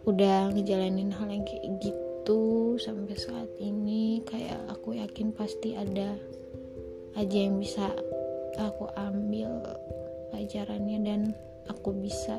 udah 0.07 0.55
ngejalanin 0.55 1.11
hal 1.11 1.29
yang 1.29 1.45
kayak 1.45 1.67
gitu 1.83 2.07
itu 2.27 2.75
sampai 2.83 3.15
saat 3.15 3.47
ini 3.63 4.19
kayak 4.27 4.59
aku 4.67 4.99
yakin 4.99 5.31
pasti 5.31 5.79
ada 5.79 6.19
aja 7.15 7.39
yang 7.39 7.63
bisa 7.63 7.87
aku 8.59 8.91
ambil 8.99 9.63
pelajarannya 10.35 10.99
dan 11.07 11.21
aku 11.71 11.95
bisa 11.95 12.35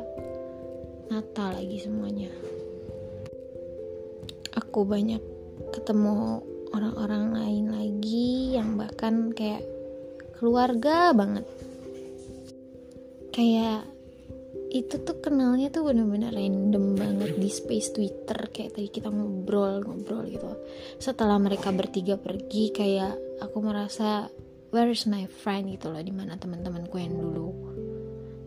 nata 1.07 1.55
lagi 1.55 1.79
semuanya. 1.79 2.27
Aku 4.59 4.83
banyak 4.83 5.23
ketemu 5.71 6.43
orang-orang 6.75 7.31
lain 7.31 7.65
lagi 7.71 8.59
yang 8.59 8.75
bahkan 8.75 9.31
kayak 9.31 9.63
keluarga 10.35 11.15
banget. 11.15 11.47
Kayak 13.31 13.87
itu 14.85 15.01
tuh 15.01 15.17
kenalnya 15.17 15.73
tuh 15.73 15.89
bener-bener 15.89 16.29
random 16.29 16.93
banget 16.93 17.37
di 17.37 17.49
space 17.49 17.95
Twitter. 17.95 18.49
Kayak 18.53 18.77
tadi 18.77 18.89
kita 18.93 19.09
ngobrol-ngobrol 19.09 20.29
gitu. 20.29 20.51
Setelah 21.01 21.41
mereka 21.41 21.73
bertiga 21.73 22.15
pergi 22.19 22.69
kayak 22.69 23.41
aku 23.41 23.57
merasa 23.61 24.29
where's 24.69 25.09
my 25.09 25.25
friend? 25.25 25.73
gitu 25.73 25.89
loh 25.89 26.01
di 26.01 26.13
mana 26.13 26.37
teman-temanku 26.37 26.95
yang 27.01 27.17
dulu. 27.17 27.49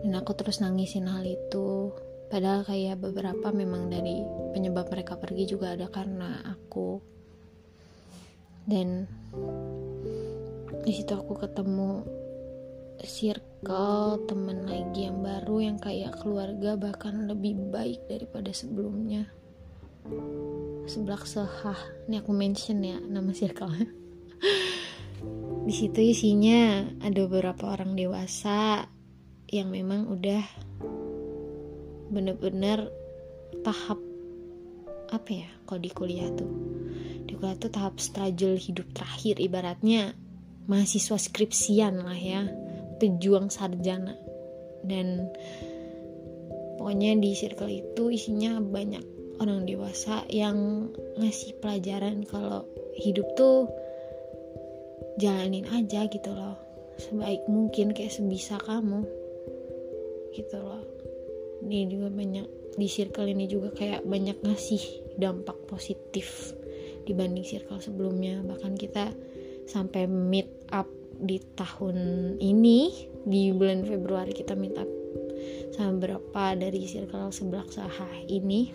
Dan 0.01 0.17
aku 0.17 0.33
terus 0.39 0.63
nangisin 0.63 1.11
hal 1.11 1.27
itu. 1.27 1.93
Padahal 2.31 2.63
kayak 2.63 3.03
beberapa 3.03 3.51
memang 3.51 3.91
dari 3.91 4.23
penyebab 4.55 4.87
mereka 4.89 5.19
pergi 5.19 5.45
juga 5.51 5.75
ada 5.75 5.91
karena 5.91 6.41
aku. 6.47 7.03
Dan 8.65 9.03
di 10.87 10.93
situ 10.95 11.13
aku 11.13 11.35
ketemu 11.35 12.07
circle 13.03 13.50
temen 13.61 14.65
lagi 14.65 15.05
yang 15.05 15.21
baru 15.21 15.61
yang 15.61 15.77
kayak 15.77 16.17
keluarga 16.25 16.81
bahkan 16.81 17.29
lebih 17.29 17.61
baik 17.69 18.01
daripada 18.09 18.49
sebelumnya. 18.57 19.29
Sebelah 20.89 21.21
sehah. 21.29 21.77
Ini 22.09 22.25
aku 22.25 22.33
mention 22.33 22.81
ya 22.81 22.97
nama 23.05 23.29
circle. 23.37 23.69
Di 25.69 25.75
situ 25.77 26.01
isinya 26.01 26.89
ada 27.05 27.21
beberapa 27.29 27.77
orang 27.77 27.93
dewasa 27.93 28.89
yang 29.53 29.69
memang 29.69 30.09
udah 30.09 30.41
bener-bener 32.09 32.89
tahap 33.61 34.01
apa 35.13 35.31
ya 35.31 35.49
kalau 35.69 35.85
di 35.85 35.93
kuliah 35.93 36.33
tuh. 36.33 36.49
Di 37.29 37.37
kuliah 37.37 37.61
tuh 37.61 37.69
tahap 37.69 38.01
struggle 38.01 38.57
hidup 38.57 38.89
terakhir 38.97 39.37
ibaratnya 39.37 40.17
mahasiswa 40.65 41.21
skripsian 41.21 42.01
lah 42.09 42.17
ya 42.17 42.49
pejuang 43.01 43.49
sarjana. 43.49 44.15
Dan 44.85 45.33
pokoknya 46.77 47.17
di 47.17 47.33
circle 47.33 47.73
itu 47.73 48.13
isinya 48.13 48.61
banyak 48.61 49.03
orang 49.41 49.65
dewasa 49.65 50.29
yang 50.29 50.89
ngasih 51.17 51.57
pelajaran 51.65 52.29
kalau 52.29 52.69
hidup 52.93 53.25
tuh 53.35 53.73
jalanin 55.17 55.65
aja 55.73 56.05
gitu 56.07 56.31
loh. 56.31 56.61
Sebaik 57.01 57.49
mungkin 57.49 57.97
kayak 57.97 58.13
sebisa 58.13 58.61
kamu 58.61 59.09
gitu 60.37 60.61
loh. 60.61 60.85
Ini 61.65 61.89
juga 61.89 62.09
banyak 62.13 62.77
di 62.77 62.89
circle 62.89 63.29
ini 63.29 63.45
juga 63.49 63.73
kayak 63.73 64.05
banyak 64.05 64.41
ngasih 64.45 64.81
dampak 65.21 65.57
positif 65.69 66.53
dibanding 67.09 67.45
circle 67.45 67.81
sebelumnya. 67.81 68.45
Bahkan 68.45 68.77
kita 68.77 69.13
sampai 69.69 70.05
meet 70.09 70.49
up 70.73 70.89
di 71.21 71.37
tahun 71.57 71.97
ini 72.41 72.81
di 73.29 73.53
bulan 73.53 73.85
Februari 73.85 74.33
kita 74.33 74.57
up 74.57 74.91
sama 75.75 75.97
berapa 76.01 76.45
dari 76.57 76.85
circle 76.85 77.33
sebelah 77.33 77.65
saha 77.69 78.09
ini. 78.29 78.73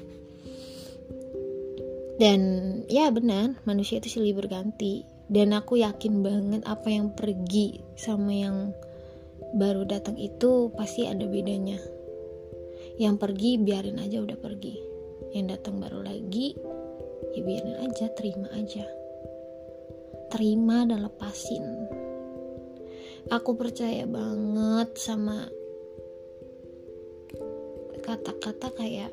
Dan 2.15 2.41
ya 2.87 3.11
benar 3.11 3.59
manusia 3.67 3.99
itu 3.99 4.19
silih 4.19 4.39
berganti. 4.39 5.03
Dan 5.25 5.57
aku 5.57 5.81
yakin 5.81 6.21
banget 6.21 6.61
apa 6.69 6.85
yang 6.87 7.09
pergi 7.17 7.81
sama 7.97 8.29
yang 8.29 8.71
baru 9.57 9.83
datang 9.83 10.15
itu 10.15 10.69
pasti 10.77 11.09
ada 11.09 11.25
bedanya. 11.25 11.81
Yang 13.01 13.15
pergi 13.19 13.51
biarin 13.59 13.99
aja 13.99 14.21
udah 14.21 14.37
pergi. 14.37 14.79
Yang 15.35 15.59
datang 15.59 15.81
baru 15.81 16.05
lagi 16.05 16.55
ya 17.35 17.41
biarin 17.43 17.77
aja 17.83 18.05
terima 18.15 18.47
aja. 18.55 18.85
Terima 20.31 20.87
dan 20.87 21.03
lepasin 21.03 22.04
aku 23.33 23.57
percaya 23.57 24.05
banget 24.05 24.89
sama 24.97 25.49
kata-kata 28.05 28.69
kayak 28.77 29.11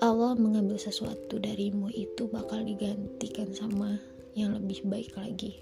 Allah 0.00 0.36
mengambil 0.36 0.76
sesuatu 0.76 1.40
darimu 1.40 1.88
itu 1.92 2.28
bakal 2.28 2.60
digantikan 2.64 3.48
sama 3.52 3.96
yang 4.36 4.52
lebih 4.52 4.84
baik 4.84 5.12
lagi. 5.16 5.56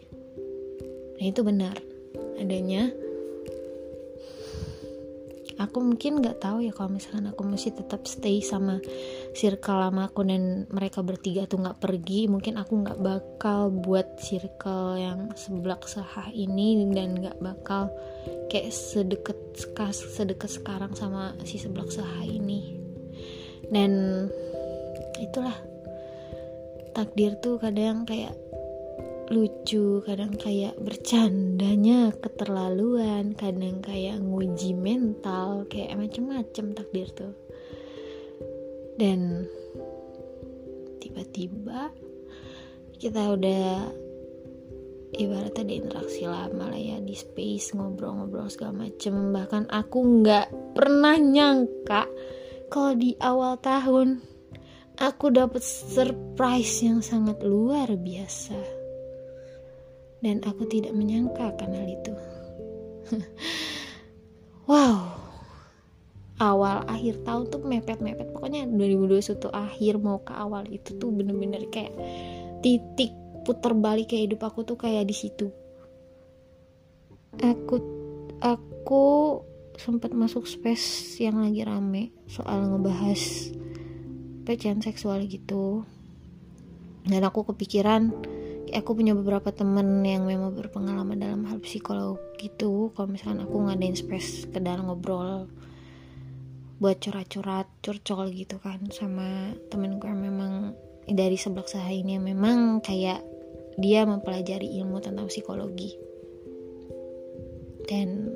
Nah 1.18 1.24
itu 1.30 1.46
benar 1.46 1.78
adanya. 2.38 2.90
Aku 5.54 5.78
mungkin 5.78 6.18
nggak 6.18 6.42
tahu 6.42 6.66
ya 6.66 6.74
kalau 6.74 6.90
misalkan 6.98 7.30
aku 7.30 7.46
masih 7.46 7.70
tetap 7.70 8.02
stay 8.10 8.42
sama 8.42 8.82
circle 9.38 9.78
lama 9.78 10.10
aku 10.10 10.26
dan 10.26 10.66
mereka 10.66 10.98
bertiga 11.06 11.46
tuh 11.46 11.62
nggak 11.62 11.78
pergi, 11.78 12.26
mungkin 12.26 12.58
aku 12.58 12.82
nggak 12.82 12.98
bakal 12.98 13.70
buat 13.70 14.18
circle 14.18 14.98
yang 14.98 15.30
seblak 15.38 15.86
sahah 15.86 16.26
ini 16.34 16.82
dan 16.90 17.14
nggak 17.18 17.38
bakal 17.38 17.86
kayak 18.50 18.74
sedekat 18.74 19.38
sedekat 20.02 20.50
sekarang 20.50 20.90
sama 20.98 21.38
si 21.46 21.62
seblak 21.62 21.90
sahah 21.94 22.26
ini. 22.26 22.74
Dan 23.70 24.26
itulah 25.22 25.54
takdir 26.94 27.38
tuh 27.38 27.62
kadang 27.62 28.06
kayak 28.06 28.34
lucu 29.32 30.04
kadang 30.04 30.36
kayak 30.36 30.76
bercandanya 30.76 32.12
keterlaluan 32.20 33.32
kadang 33.32 33.80
kayak 33.80 34.20
nguji 34.20 34.76
mental 34.76 35.64
kayak 35.72 35.96
macem-macem 35.96 36.76
takdir 36.76 37.08
tuh. 37.16 37.32
Dan 39.00 39.48
tiba-tiba 41.00 41.88
kita 43.00 43.32
udah 43.32 43.88
ibaratnya 45.16 45.64
di 45.66 45.74
interaksi 45.80 46.24
lama 46.28 46.68
lah 46.68 46.80
ya 46.80 47.00
di 47.00 47.16
space 47.16 47.72
ngobrol-ngobrol 47.72 48.52
segala 48.52 48.86
macem. 48.86 49.32
Bahkan 49.32 49.72
aku 49.72 49.98
nggak 50.20 50.76
pernah 50.76 51.16
nyangka 51.16 52.04
kalau 52.68 52.92
di 52.92 53.16
awal 53.24 53.56
tahun 53.56 54.20
aku 55.00 55.32
dapat 55.32 55.62
surprise 55.64 56.84
yang 56.84 57.00
sangat 57.02 57.42
luar 57.42 57.90
biasa 57.98 58.83
dan 60.24 60.40
aku 60.48 60.64
tidak 60.64 60.96
menyangka 60.96 61.52
akan 61.52 61.70
hal 61.76 61.88
itu. 61.92 62.12
Wow. 64.64 65.20
Awal 66.40 66.88
akhir 66.88 67.20
tahun 67.20 67.52
tuh 67.52 67.60
mepet-mepet. 67.62 68.32
Pokoknya 68.32 68.64
2021 68.64 69.52
akhir 69.52 69.94
mau 70.00 70.24
ke 70.24 70.32
awal 70.32 70.64
itu 70.72 70.96
tuh 70.96 71.12
bener-bener 71.12 71.68
kayak 71.68 71.92
titik 72.64 73.12
putar 73.44 73.76
balik 73.76 74.08
kayak 74.08 74.32
hidup 74.32 74.48
aku 74.48 74.64
tuh 74.64 74.80
kayak 74.80 75.04
di 75.04 75.12
situ. 75.12 75.52
Aku 77.38 77.76
aku 78.40 79.04
sempat 79.76 80.16
masuk 80.16 80.48
space 80.48 81.20
yang 81.20 81.44
lagi 81.44 81.60
rame 81.60 82.16
soal 82.24 82.64
ngebahas 82.72 83.52
pelecehan 84.48 84.80
seksual 84.80 85.28
gitu. 85.28 85.84
Dan 87.04 87.20
aku 87.20 87.52
kepikiran 87.52 88.16
aku 88.72 88.96
punya 88.96 89.12
beberapa 89.12 89.52
temen 89.52 90.00
yang 90.00 90.24
memang 90.24 90.54
berpengalaman 90.56 91.20
dalam 91.20 91.42
hal 91.44 91.60
psikolog 91.60 92.16
gitu. 92.40 92.94
Kalau 92.96 93.08
misalkan 93.10 93.44
aku 93.44 93.56
ngadain 93.68 93.98
space 93.98 94.48
dalam 94.54 94.88
ngobrol 94.88 95.50
buat 96.78 96.98
curhat-curhat 97.00 97.70
curcol 97.80 98.28
gitu 98.34 98.58
kan 98.58 98.82
sama 98.90 99.54
temen 99.70 99.96
gue 100.02 100.10
yang 100.10 100.20
memang 100.20 100.74
dari 101.06 101.38
sebelah 101.38 101.64
saha 101.68 101.92
ini 101.92 102.18
yang 102.18 102.26
memang 102.26 102.82
kayak 102.82 103.22
dia 103.76 104.06
mempelajari 104.06 104.80
ilmu 104.80 105.02
tentang 105.02 105.28
psikologi. 105.28 105.96
Dan 107.84 108.32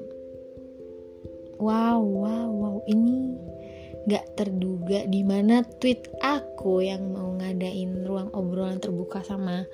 wow 1.57 1.99
wow 1.99 2.49
wow 2.53 2.77
ini 2.87 3.35
gak 4.09 4.41
terduga 4.41 5.05
di 5.05 5.21
mana 5.21 5.61
tweet 5.81 6.09
aku 6.25 6.81
yang 6.81 7.13
mau 7.13 7.37
ngadain 7.37 8.09
ruang 8.09 8.33
obrolan 8.33 8.81
terbuka 8.81 9.21
sama 9.21 9.69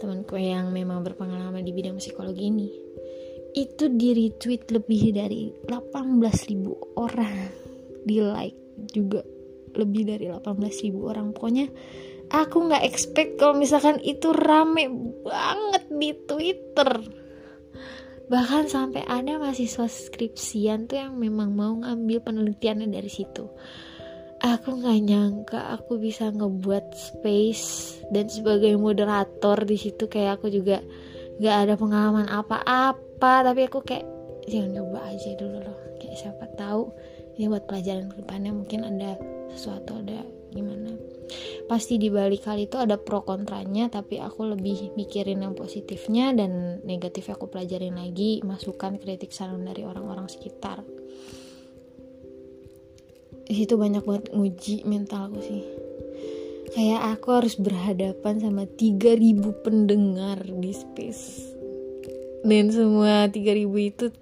temanku 0.00 0.40
yang 0.40 0.72
memang 0.72 1.04
berpengalaman 1.04 1.60
di 1.60 1.76
bidang 1.76 2.00
psikologi 2.00 2.48
ini. 2.48 2.68
Itu 3.52 3.92
di 3.92 4.16
retweet 4.16 4.72
lebih 4.72 5.12
dari 5.12 5.52
18.000 5.68 6.96
orang. 6.96 7.36
Di 8.00 8.16
like 8.24 8.58
juga 8.96 9.20
lebih 9.76 10.08
dari 10.08 10.26
18.000 10.32 10.96
orang. 10.96 11.36
Pokoknya 11.36 11.68
aku 12.32 12.56
nggak 12.64 12.84
expect 12.88 13.36
kalau 13.36 13.52
misalkan 13.52 14.00
itu 14.00 14.32
rame 14.32 14.88
banget 15.20 15.84
di 15.92 16.10
twitter. 16.24 16.90
Bahkan 18.30 18.70
sampai 18.70 19.04
ada 19.04 19.36
mahasiswa 19.36 19.90
skripsian 19.90 20.88
tuh 20.88 20.96
yang 21.02 21.18
memang 21.18 21.52
mau 21.52 21.74
ngambil 21.76 22.24
penelitiannya 22.24 22.88
dari 22.88 23.10
situ 23.10 23.50
aku 24.40 24.80
nggak 24.80 25.00
nyangka 25.04 25.60
aku 25.76 26.00
bisa 26.00 26.32
ngebuat 26.32 26.96
space 26.96 28.00
dan 28.08 28.26
sebagai 28.32 28.72
moderator 28.80 29.68
di 29.68 29.76
situ 29.76 30.08
kayak 30.08 30.40
aku 30.40 30.48
juga 30.48 30.80
nggak 31.40 31.56
ada 31.68 31.74
pengalaman 31.76 32.26
apa-apa. 32.28 33.44
Tapi 33.44 33.60
aku 33.68 33.84
kayak 33.84 34.04
jangan 34.48 34.80
coba 34.80 34.98
aja 35.12 35.30
dulu 35.36 35.58
loh. 35.60 35.78
Kayak 36.00 36.16
siapa 36.16 36.44
tahu 36.56 36.88
ini 37.36 37.48
buat 37.48 37.64
pelajaran 37.68 38.08
ke 38.08 38.14
depannya 38.24 38.52
mungkin 38.52 38.80
ada 38.84 39.20
sesuatu 39.52 40.00
ada 40.00 40.24
gimana. 40.52 40.96
Pasti 41.70 42.00
di 42.00 42.10
balik 42.10 42.42
hal 42.50 42.58
itu 42.58 42.74
ada 42.74 42.98
pro 42.98 43.22
kontranya 43.22 43.86
tapi 43.86 44.18
aku 44.18 44.50
lebih 44.50 44.98
mikirin 44.98 45.46
yang 45.46 45.54
positifnya 45.54 46.34
dan 46.34 46.82
negatif 46.82 47.30
aku 47.30 47.46
pelajarin 47.46 47.94
lagi 47.94 48.42
masukan 48.42 48.98
kritik 48.98 49.30
saran 49.30 49.62
dari 49.62 49.86
orang-orang 49.86 50.26
sekitar 50.26 50.82
di 53.50 53.58
situ 53.58 53.74
banyak 53.74 54.06
banget 54.06 54.30
nguji 54.30 54.86
mentalku 54.86 55.42
sih. 55.42 55.66
Kayak 56.70 57.18
aku 57.18 57.34
harus 57.34 57.58
berhadapan 57.58 58.38
sama 58.38 58.62
3000 58.62 59.66
pendengar 59.66 60.38
di 60.46 60.70
space. 60.70 61.50
Dan 62.46 62.70
semua 62.70 63.26
3000 63.26 63.66
itu 63.74 64.14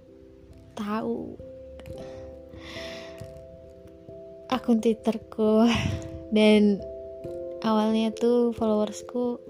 tahu. 0.73 1.37
Akun 4.49 4.81
twitterku. 4.81 5.69
Dan 6.33 6.81
awalnya 7.61 8.17
tuh 8.17 8.57
followersku 8.57 9.45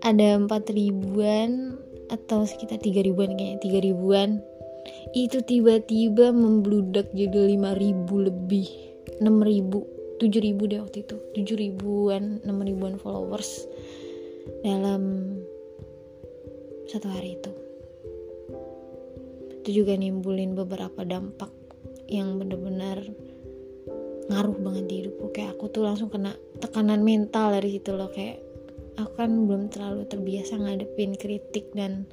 ada 0.00 0.40
empat 0.40 0.72
ribuan 0.72 1.76
atau 2.08 2.48
sekitar 2.48 2.80
tiga 2.80 3.04
ribuan 3.04 3.36
kayaknya 3.36 3.60
tiga 3.60 3.84
ribuan. 3.84 4.40
Itu 5.12 5.44
tiba-tiba 5.44 6.32
membludak 6.32 7.12
jadi 7.12 7.52
lima 7.52 7.76
ribu 7.76 8.24
lebih 8.24 8.93
enam 9.20 9.42
ribu 9.42 9.86
tujuh 10.18 10.40
ribu 10.40 10.70
deh 10.70 10.80
waktu 10.80 11.04
itu. 11.04 11.16
Tujuh 11.34 11.56
ribuan 11.58 12.40
enam 12.42 12.62
ribuan 12.62 12.96
followers 12.98 13.66
dalam 14.62 15.34
satu 16.88 17.08
hari 17.10 17.36
itu. 17.36 17.52
Itu 19.64 19.68
juga 19.82 19.96
nimbulin 19.96 20.52
beberapa 20.52 21.02
dampak 21.02 21.50
yang 22.08 22.36
benar-benar 22.36 23.00
ngaruh 24.24 24.56
banget 24.56 24.84
di 24.88 24.94
hidupku 25.04 25.32
kayak 25.32 25.56
aku 25.56 25.68
tuh 25.72 25.84
langsung 25.84 26.08
kena 26.08 26.32
tekanan 26.60 27.00
mental 27.04 27.52
dari 27.52 27.76
situ 27.76 27.92
loh. 27.96 28.12
Kayak 28.12 28.40
aku 29.00 29.12
kan 29.18 29.30
belum 29.48 29.72
terlalu 29.72 30.06
terbiasa 30.06 30.60
ngadepin 30.60 31.16
kritik 31.18 31.72
dan 31.72 32.06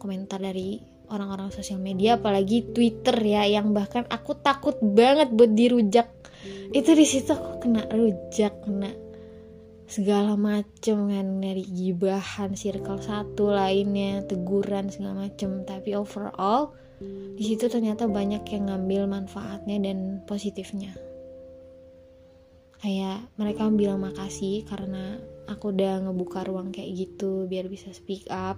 komentar 0.00 0.40
dari 0.40 0.80
orang-orang 1.10 1.50
sosial 1.50 1.82
media 1.82 2.16
apalagi 2.16 2.70
Twitter 2.70 3.18
ya 3.18 3.42
yang 3.44 3.74
bahkan 3.74 4.06
aku 4.06 4.38
takut 4.38 4.78
banget 4.78 5.34
buat 5.34 5.52
dirujak 5.52 6.19
itu 6.72 6.90
di 6.96 7.06
situ 7.06 7.30
aku 7.34 7.68
kena 7.68 7.84
rujak 7.92 8.64
kena 8.64 8.90
segala 9.90 10.38
macem 10.38 11.10
kan. 11.10 11.26
Dari 11.42 11.66
gibahan 11.66 12.54
circle 12.54 13.02
satu 13.02 13.50
lainnya 13.50 14.22
teguran 14.24 14.88
segala 14.88 15.26
macem. 15.26 15.66
Tapi 15.66 15.98
overall 15.98 16.72
di 17.34 17.42
situ 17.42 17.66
ternyata 17.66 18.06
banyak 18.06 18.44
yang 18.46 18.70
ngambil 18.70 19.10
manfaatnya 19.10 19.76
dan 19.82 20.22
positifnya. 20.24 20.94
Kayak 22.80 23.28
mereka 23.36 23.68
bilang 23.68 24.00
makasih 24.00 24.64
karena 24.64 25.20
aku 25.44 25.68
udah 25.68 26.08
ngebuka 26.08 26.48
ruang 26.48 26.72
kayak 26.72 26.96
gitu 26.96 27.44
biar 27.44 27.68
bisa 27.68 27.92
speak 27.92 28.24
up. 28.32 28.56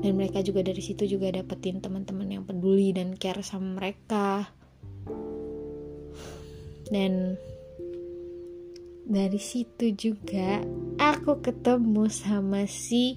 Dan 0.00 0.16
mereka 0.16 0.40
juga 0.40 0.64
dari 0.64 0.80
situ 0.80 1.04
juga 1.04 1.28
dapetin 1.28 1.84
teman-teman 1.84 2.28
yang 2.32 2.44
peduli 2.48 2.96
dan 2.96 3.12
care 3.20 3.44
sama 3.44 3.76
mereka 3.76 4.48
dan 6.88 7.36
dari 9.08 9.40
situ 9.40 9.96
juga 9.96 10.60
aku 11.00 11.40
ketemu 11.40 12.12
sama 12.12 12.68
si 12.68 13.16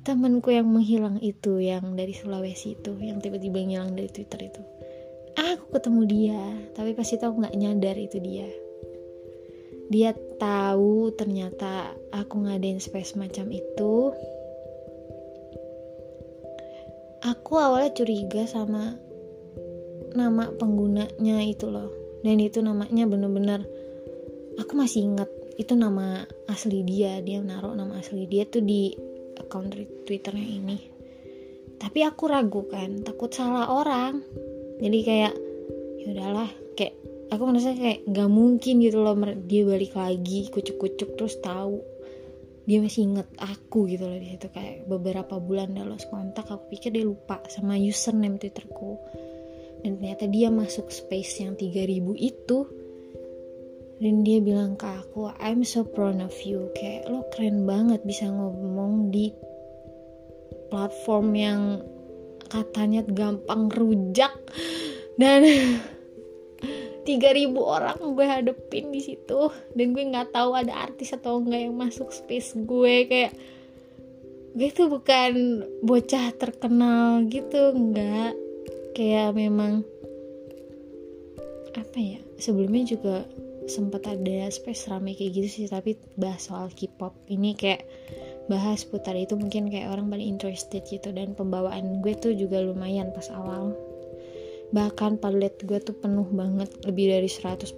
temanku 0.00 0.48
yang 0.48 0.64
menghilang 0.64 1.20
itu 1.20 1.60
yang 1.60 1.92
dari 1.92 2.16
Sulawesi 2.16 2.72
itu 2.80 2.96
yang 3.04 3.20
tiba-tiba 3.20 3.60
ngilang 3.60 3.92
dari 3.92 4.08
Twitter 4.08 4.48
itu. 4.48 4.62
Aku 5.36 5.68
ketemu 5.76 6.02
dia 6.08 6.42
tapi 6.72 6.96
pasti 6.96 7.20
tahu 7.20 7.36
nggak 7.44 7.52
nyadar 7.52 7.96
itu 8.00 8.16
dia. 8.16 8.48
Dia 9.92 10.16
tahu 10.40 11.12
ternyata 11.12 11.92
aku 12.16 12.48
ngadain 12.48 12.80
space 12.80 13.12
macam 13.20 13.52
itu. 13.52 14.16
Aku 17.20 17.52
awalnya 17.60 17.92
curiga 17.92 18.48
sama 18.48 18.96
nama 20.16 20.48
penggunanya 20.56 21.44
itu 21.44 21.68
loh 21.68 22.05
dan 22.26 22.42
itu 22.42 22.58
namanya 22.58 23.06
bener-bener 23.06 23.62
aku 24.58 24.74
masih 24.74 25.06
inget 25.06 25.30
itu 25.62 25.78
nama 25.78 26.26
asli 26.50 26.82
dia 26.82 27.22
dia 27.22 27.38
naruh 27.38 27.78
nama 27.78 28.02
asli 28.02 28.26
dia 28.26 28.42
tuh 28.50 28.66
di 28.66 28.90
account 29.38 29.72
twitternya 30.08 30.46
ini. 30.58 30.78
Tapi 31.76 32.02
aku 32.02 32.24
ragu 32.26 32.64
kan 32.66 33.04
takut 33.04 33.30
salah 33.30 33.68
orang. 33.68 34.24
Jadi 34.82 34.98
kayak 35.04 35.34
ya 36.02 36.06
udahlah 36.12 36.50
kayak 36.74 36.96
aku 37.30 37.42
merasa 37.46 37.76
kayak 37.76 38.04
nggak 38.08 38.30
mungkin 38.32 38.74
gitu 38.82 39.00
loh 39.00 39.14
dia 39.46 39.62
balik 39.62 39.94
lagi 39.94 40.48
kucuk-kucuk 40.50 41.14
terus 41.14 41.38
tahu. 41.38 41.78
Dia 42.66 42.82
masih 42.82 43.06
inget 43.06 43.28
aku 43.38 43.86
gitu 43.86 44.10
loh 44.10 44.18
di 44.18 44.34
situ 44.34 44.50
kayak 44.50 44.90
beberapa 44.90 45.38
bulan 45.38 45.78
dah 45.78 45.86
lost 45.86 46.10
kontak 46.10 46.50
aku 46.50 46.74
pikir 46.74 46.90
dia 46.90 47.06
lupa 47.06 47.38
sama 47.46 47.78
username 47.78 48.42
twitterku 48.42 48.98
dan 49.86 50.02
ternyata 50.02 50.26
dia 50.26 50.50
masuk 50.50 50.90
space 50.90 51.46
yang 51.46 51.54
3000 51.54 52.02
itu. 52.18 52.66
Dan 54.02 54.26
dia 54.26 54.42
bilang 54.42 54.74
ke 54.74 54.82
aku 54.82 55.30
I'm 55.38 55.62
so 55.62 55.86
proud 55.86 56.18
of 56.18 56.34
you. 56.42 56.74
Kayak 56.74 57.06
lo 57.06 57.22
keren 57.30 57.70
banget 57.70 58.02
bisa 58.02 58.26
ngomong 58.26 59.14
di 59.14 59.30
platform 60.74 61.38
yang 61.38 61.60
katanya 62.50 63.06
gampang 63.06 63.70
rujak. 63.70 64.34
Dan 65.14 65.46
3000 67.06 67.54
orang 67.54 67.98
gue 68.02 68.26
hadepin 68.26 68.90
di 68.90 68.98
situ. 68.98 69.54
Dan 69.70 69.94
gue 69.94 70.02
nggak 70.02 70.34
tahu 70.34 70.50
ada 70.58 70.82
artis 70.82 71.14
atau 71.14 71.38
enggak 71.38 71.70
yang 71.70 71.78
masuk 71.78 72.10
space 72.10 72.58
gue. 72.58 73.06
Kayak 73.06 73.38
gue 74.50 74.68
tuh 74.74 74.90
bukan 74.90 75.62
bocah 75.86 76.34
terkenal 76.34 77.22
gitu 77.30 77.70
enggak 77.70 78.34
kayak 78.96 79.36
memang 79.36 79.84
apa 81.76 81.98
ya 82.00 82.20
sebelumnya 82.40 82.96
juga 82.96 83.28
sempat 83.68 84.08
ada 84.08 84.48
space 84.48 84.88
rame 84.88 85.12
kayak 85.12 85.36
gitu 85.36 85.48
sih 85.52 85.66
tapi 85.68 86.00
bahas 86.16 86.48
soal 86.48 86.72
K-pop. 86.72 87.12
Ini 87.28 87.52
kayak 87.58 87.82
bahas 88.46 88.86
putar 88.86 89.18
itu 89.18 89.34
mungkin 89.34 89.68
kayak 89.68 89.90
orang 89.92 90.08
paling 90.08 90.24
interested 90.24 90.86
gitu 90.86 91.10
dan 91.12 91.34
pembawaan 91.34 92.00
gue 92.00 92.14
tuh 92.16 92.32
juga 92.32 92.62
lumayan 92.62 93.12
pas 93.12 93.28
awal. 93.34 93.74
Bahkan 94.70 95.18
palet 95.18 95.52
gue 95.66 95.78
tuh 95.82 95.98
penuh 95.98 96.26
banget 96.32 96.70
lebih 96.86 97.12
dari 97.12 97.28
100 97.28 97.74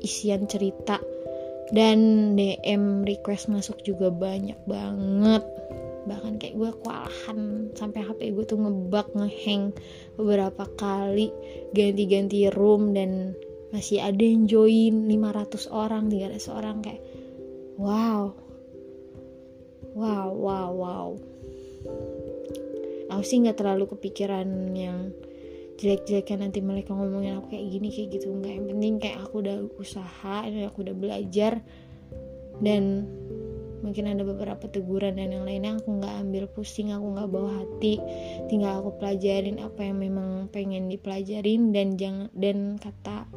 isian 0.00 0.48
cerita. 0.48 1.02
Dan 1.68 2.32
DM 2.32 3.04
request 3.04 3.52
masuk 3.52 3.84
juga 3.84 4.08
banyak 4.08 4.56
banget 4.64 5.44
bahkan 6.08 6.40
kayak 6.40 6.56
gue 6.56 6.70
kewalahan 6.80 7.38
sampai 7.76 8.00
HP 8.02 8.32
gue 8.32 8.44
tuh 8.48 8.58
ngebug 8.58 9.12
ngehang 9.12 9.76
beberapa 10.16 10.64
kali. 10.80 11.28
Ganti-ganti 11.76 12.48
room 12.48 12.96
dan 12.96 13.36
masih 13.68 14.00
ada 14.00 14.24
yang 14.24 14.48
join 14.48 15.04
500 15.06 15.68
orang 15.68 16.08
300 16.08 16.40
orang. 16.56 16.76
Kayak 16.80 17.02
wow. 17.76 18.32
Wow 19.92 20.28
wow 20.32 20.70
wow. 20.72 21.08
Aku 23.08 23.22
sih 23.24 23.40
nggak 23.40 23.60
terlalu 23.60 23.88
kepikiran 23.92 24.48
yang 24.72 25.12
jelek-jeleknya 25.78 26.36
nanti 26.42 26.58
mereka 26.58 26.90
ngomongin 26.90 27.38
aku 27.38 27.54
kayak 27.54 27.66
gini 27.70 27.88
kayak 27.94 28.08
gitu. 28.18 28.34
Nggak 28.34 28.52
yang 28.52 28.66
penting 28.66 28.94
kayak 28.98 29.18
aku 29.22 29.34
udah 29.44 29.56
usaha 29.78 30.36
dan 30.44 30.62
aku 30.66 30.82
udah 30.82 30.96
belajar. 30.96 31.62
Dan 32.58 33.06
mungkin 33.80 34.10
ada 34.10 34.26
beberapa 34.26 34.66
teguran 34.66 35.18
dan 35.18 35.30
yang 35.30 35.44
lainnya 35.46 35.78
aku 35.78 35.98
nggak 36.02 36.14
ambil 36.22 36.44
pusing 36.50 36.90
aku 36.90 37.06
nggak 37.14 37.28
bawa 37.30 37.50
hati. 37.62 38.00
Tinggal 38.50 38.82
aku 38.82 38.98
pelajarin 38.98 39.62
apa 39.62 39.80
yang 39.86 39.98
memang 40.02 40.50
pengen 40.50 40.90
dipelajarin 40.90 41.70
dan 41.70 41.94
jangan 41.94 42.28
dan 42.34 42.76
kata 42.76 43.28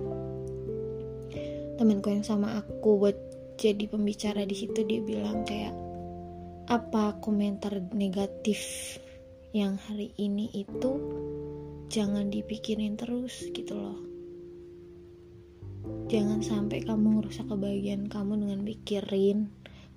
temanku 1.81 2.13
yang 2.13 2.21
sama 2.21 2.61
aku 2.61 3.01
buat 3.01 3.17
jadi 3.57 3.89
pembicara 3.89 4.45
di 4.45 4.53
situ 4.53 4.85
dia 4.85 5.01
bilang 5.01 5.41
kayak 5.49 5.73
apa 6.69 7.17
komentar 7.17 7.73
negatif 7.97 8.61
yang 9.49 9.81
hari 9.81 10.13
ini 10.21 10.45
itu 10.53 11.01
jangan 11.89 12.29
dipikirin 12.29 13.01
terus 13.01 13.49
gitu 13.49 13.73
loh. 13.73 13.97
Jangan 16.05 16.45
sampai 16.45 16.85
kamu 16.85 17.17
ngerusak 17.17 17.49
kebahagiaan 17.49 18.05
kamu 18.13 18.45
dengan 18.45 18.61
mikirin 18.61 19.49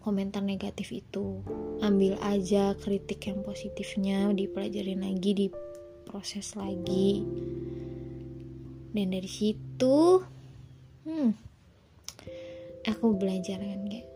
komentar 0.05 0.45
negatif 0.45 0.93
itu 0.93 1.41
ambil 1.81 2.21
aja 2.21 2.77
kritik 2.77 3.25
yang 3.25 3.41
positifnya 3.41 4.29
dipelajarin 4.37 5.01
lagi 5.01 5.33
diproses 5.33 6.53
lagi. 6.61 7.25
Dan 8.93 9.11
dari 9.11 9.27
situ 9.27 10.21
hmm, 11.09 11.31
aku 12.85 13.07
belajar 13.17 13.57
kan 13.59 13.89
kayak 13.89 14.07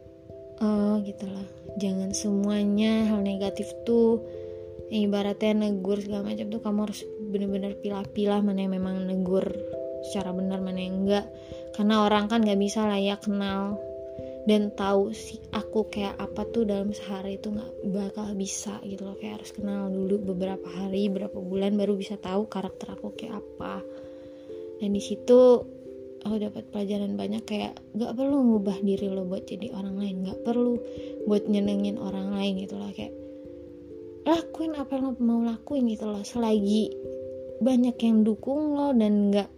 oh 0.60 1.00
gitu 1.02 1.24
loh 1.24 1.48
jangan 1.80 2.12
semuanya 2.12 3.08
hal 3.08 3.24
negatif 3.24 3.72
tuh 3.88 4.22
ibaratnya 4.92 5.66
negur 5.66 5.98
segala 5.98 6.30
macam 6.30 6.46
tuh 6.52 6.60
kamu 6.62 6.78
harus 6.84 7.00
bener-bener 7.32 7.72
pilah-pilah 7.80 8.40
mana 8.44 8.64
yang 8.68 8.76
memang 8.76 9.08
negur 9.08 9.44
secara 10.04 10.30
benar 10.36 10.60
mana 10.62 10.78
yang 10.78 11.04
enggak. 11.04 11.26
Karena 11.74 12.06
orang 12.06 12.30
kan 12.30 12.44
nggak 12.44 12.60
bisa 12.60 12.86
lah 12.86 13.00
ya 13.00 13.18
kenal 13.18 13.87
dan 14.44 14.70
tahu 14.76 15.10
si 15.10 15.40
aku 15.50 15.88
kayak 15.90 16.14
apa 16.20 16.46
tuh 16.54 16.68
dalam 16.68 16.94
sehari 16.94 17.40
itu 17.40 17.50
nggak 17.50 17.72
bakal 17.90 18.30
bisa 18.38 18.78
gitu 18.86 19.08
loh. 19.08 19.16
Kayak 19.18 19.42
harus 19.42 19.50
kenal 19.56 19.90
dulu 19.90 20.32
beberapa 20.34 20.68
hari 20.68 21.10
beberapa 21.10 21.40
bulan 21.42 21.74
baru 21.74 21.98
bisa 21.98 22.14
tahu 22.20 22.46
karakter 22.46 22.94
aku 22.94 23.16
kayak 23.18 23.42
apa. 23.42 23.82
Dan 24.78 24.94
di 24.94 25.02
situ 25.02 25.66
aku 26.22 26.36
dapat 26.38 26.70
pelajaran 26.70 27.18
banyak 27.18 27.42
kayak 27.44 27.74
nggak 27.96 28.12
perlu 28.14 28.36
ngubah 28.54 28.78
diri 28.84 29.06
lo 29.10 29.26
buat 29.26 29.48
jadi 29.48 29.74
orang 29.74 29.96
lain 29.98 30.16
nggak 30.28 30.40
perlu 30.46 30.78
buat 31.26 31.44
nyenengin 31.50 31.98
orang 31.98 32.32
lain 32.36 32.62
gitu 32.62 32.78
loh. 32.78 32.92
Kayak 32.94 33.16
lakuin 34.28 34.76
apa 34.76 34.96
yang 34.96 35.02
lo 35.08 35.12
mau 35.18 35.40
lakuin 35.42 35.88
gitu 35.90 36.06
loh. 36.06 36.22
Selagi 36.22 36.94
banyak 37.58 37.96
yang 37.98 38.22
dukung 38.22 38.78
lo 38.78 38.94
dan 38.94 39.34
nggak 39.34 39.57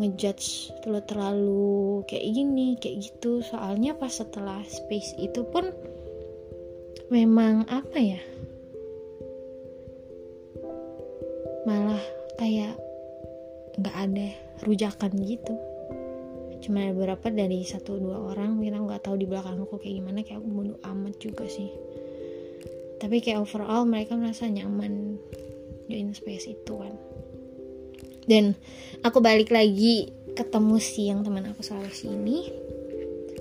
ngejudge 0.00 0.72
lo 0.88 1.00
terlalu 1.04 2.00
kayak 2.08 2.24
gini 2.32 2.76
kayak 2.80 3.04
gitu. 3.04 3.44
Soalnya 3.44 3.92
pas 3.96 4.12
setelah 4.12 4.64
space 4.64 5.16
itu 5.20 5.44
pun 5.48 5.68
memang 7.12 7.68
apa 7.68 7.98
ya? 8.00 8.20
Malah 11.68 12.02
kayak 12.40 12.74
nggak 13.76 13.96
ada 13.96 14.28
rujakan 14.64 15.12
gitu. 15.24 15.54
Cuma 16.62 16.94
beberapa 16.94 17.26
dari 17.28 17.66
satu 17.66 17.98
dua 17.98 18.32
orang 18.32 18.62
aku 18.62 18.86
nggak 18.86 19.02
tahu 19.02 19.16
di 19.18 19.26
belakang 19.26 19.58
aku 19.58 19.82
kayak 19.82 19.98
gimana 19.98 20.22
kayak 20.22 20.38
aku 20.40 20.48
bodo 20.48 20.74
amat 20.86 21.14
juga 21.18 21.44
sih. 21.50 21.68
Tapi 23.02 23.18
kayak 23.18 23.42
overall 23.42 23.82
mereka 23.82 24.14
merasa 24.14 24.46
nyaman 24.46 25.18
join 25.90 26.14
space 26.14 26.48
itu 26.48 26.72
kan 26.78 26.94
dan 28.26 28.54
aku 29.02 29.18
balik 29.18 29.50
lagi 29.50 30.10
ketemu 30.32 30.76
si 30.80 31.10
yang 31.12 31.26
teman 31.26 31.44
aku 31.50 31.60
Sulawesi 31.60 32.08
ini. 32.08 32.38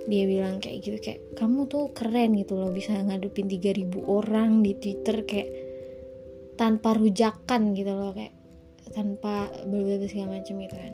Dia 0.10 0.26
bilang 0.26 0.58
kayak 0.58 0.78
gitu 0.82 0.98
kayak 0.98 1.38
kamu 1.38 1.70
tuh 1.70 1.94
keren 1.94 2.34
gitu 2.36 2.58
loh 2.58 2.74
bisa 2.74 2.98
ngadepin 2.98 3.48
3000 3.48 4.02
orang 4.02 4.65
di 4.65 4.74
Twitter 4.76 5.24
kayak 5.24 5.50
tanpa 6.58 6.98
rujakan 6.98 7.78
gitu 7.78 7.94
loh 7.94 8.12
kayak 8.12 8.34
tanpa 8.91 9.48
berbeda 9.70 10.10
segala 10.10 10.41
macam 10.41 10.58
gitu 10.58 10.76
kan. 10.76 10.94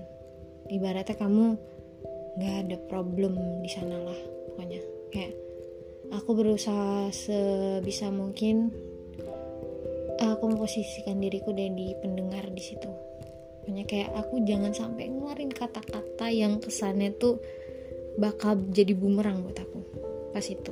Ibaratnya 0.67 1.15
kamu 1.15 1.45
nggak 2.38 2.56
ada 2.67 2.78
problem 2.91 3.34
di 3.63 3.69
sana 3.71 3.95
lah 3.95 4.19
pokoknya. 4.52 4.82
Kayak 5.10 5.34
aku 6.12 6.30
berusaha 6.36 7.10
sebisa 7.10 8.12
mungkin 8.12 8.69
aku 10.19 10.43
memposisikan 10.52 11.17
diriku 11.23 11.56
dan 11.56 11.73
di 11.73 11.95
pendengar 12.04 12.45
di 12.52 12.62
situ 12.62 13.07
pokoknya 13.67 13.84
kayak 13.84 14.15
aku 14.15 14.47
jangan 14.47 14.71
sampai 14.71 15.12
ngeluarin 15.12 15.51
kata-kata 15.51 16.32
yang 16.32 16.56
kesannya 16.63 17.12
tuh 17.19 17.36
bakal 18.15 18.56
jadi 18.71 18.95
bumerang 18.95 19.43
buat 19.43 19.60
aku 19.60 19.84
pas 20.32 20.47
itu. 20.47 20.71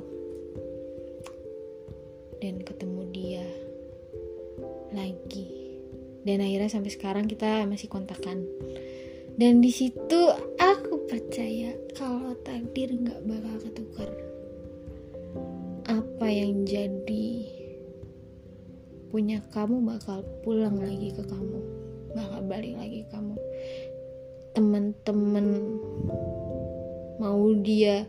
Dan 2.39 2.63
ketemu 2.63 3.01
dia 3.11 3.47
lagi. 4.95 5.75
Dan 6.23 6.39
akhirnya 6.39 6.71
sampai 6.71 6.87
sekarang 6.95 7.27
kita 7.27 7.67
masih 7.67 7.91
kontakan. 7.91 8.47
Dan 9.35 9.59
di 9.59 9.75
situ 9.75 10.31
aku 10.55 11.03
percaya 11.11 11.75
kalau 11.99 12.31
takdir 12.47 12.95
nggak 12.95 13.27
bakal 13.27 13.55
ketukar. 13.59 14.09
Apa 15.91 16.31
yang 16.31 16.63
jadi 16.63 17.27
punya 19.11 19.43
kamu 19.51 19.83
bakal 19.83 20.23
pulang 20.47 20.79
lagi 20.79 21.11
ke 21.11 21.27
kamu 21.27 21.74
bakal 22.15 22.39
balik 22.47 22.79
lagi 22.79 23.03
kamu. 23.11 23.35
Teman-teman 24.55 25.47
mau 27.19 27.43
dia 27.59 28.07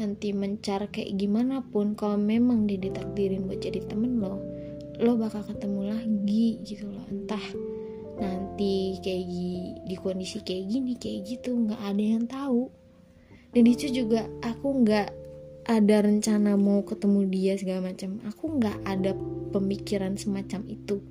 nanti 0.00 0.32
mencar 0.32 0.88
kayak 0.88 1.20
gimana 1.20 1.60
pun 1.68 1.92
kalau 1.92 2.16
memang 2.16 2.64
dia 2.64 2.80
ditakdirin 2.80 3.44
buat 3.44 3.60
jadi 3.60 3.84
temen 3.84 4.16
lo 4.16 4.40
lo 4.96 5.20
bakal 5.20 5.44
ketemu 5.44 5.92
lagi 5.92 6.64
gitu 6.64 6.88
loh. 6.88 7.04
Entah 7.12 7.44
nanti 8.16 8.96
kayak 9.04 9.24
di 9.84 9.96
kondisi 10.00 10.40
kayak 10.40 10.64
gini 10.68 10.92
kayak 10.96 11.20
gitu 11.28 11.52
nggak 11.52 11.80
ada 11.80 12.02
yang 12.02 12.24
tahu. 12.24 12.72
Dan 13.52 13.68
itu 13.68 13.92
juga 13.92 14.24
aku 14.40 14.80
nggak 14.80 15.08
ada 15.68 15.96
rencana 16.02 16.56
mau 16.56 16.80
ketemu 16.82 17.20
dia 17.28 17.52
segala 17.60 17.92
macam. 17.92 18.16
Aku 18.32 18.44
nggak 18.56 18.78
ada 18.88 19.12
pemikiran 19.52 20.16
semacam 20.16 20.60
itu. 20.72 21.04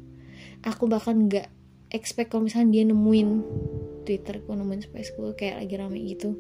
Aku 0.66 0.90
bahkan 0.90 1.30
nggak 1.30 1.61
expect 1.92 2.32
kalau 2.32 2.48
misalnya 2.48 2.82
dia 2.82 2.84
nemuin 2.88 3.30
Twitter 4.08 4.42
aku 4.42 4.56
nemuin 4.58 4.82
spaceku 4.88 5.36
kayak 5.38 5.62
lagi 5.64 5.76
rame 5.78 6.00
gitu. 6.04 6.40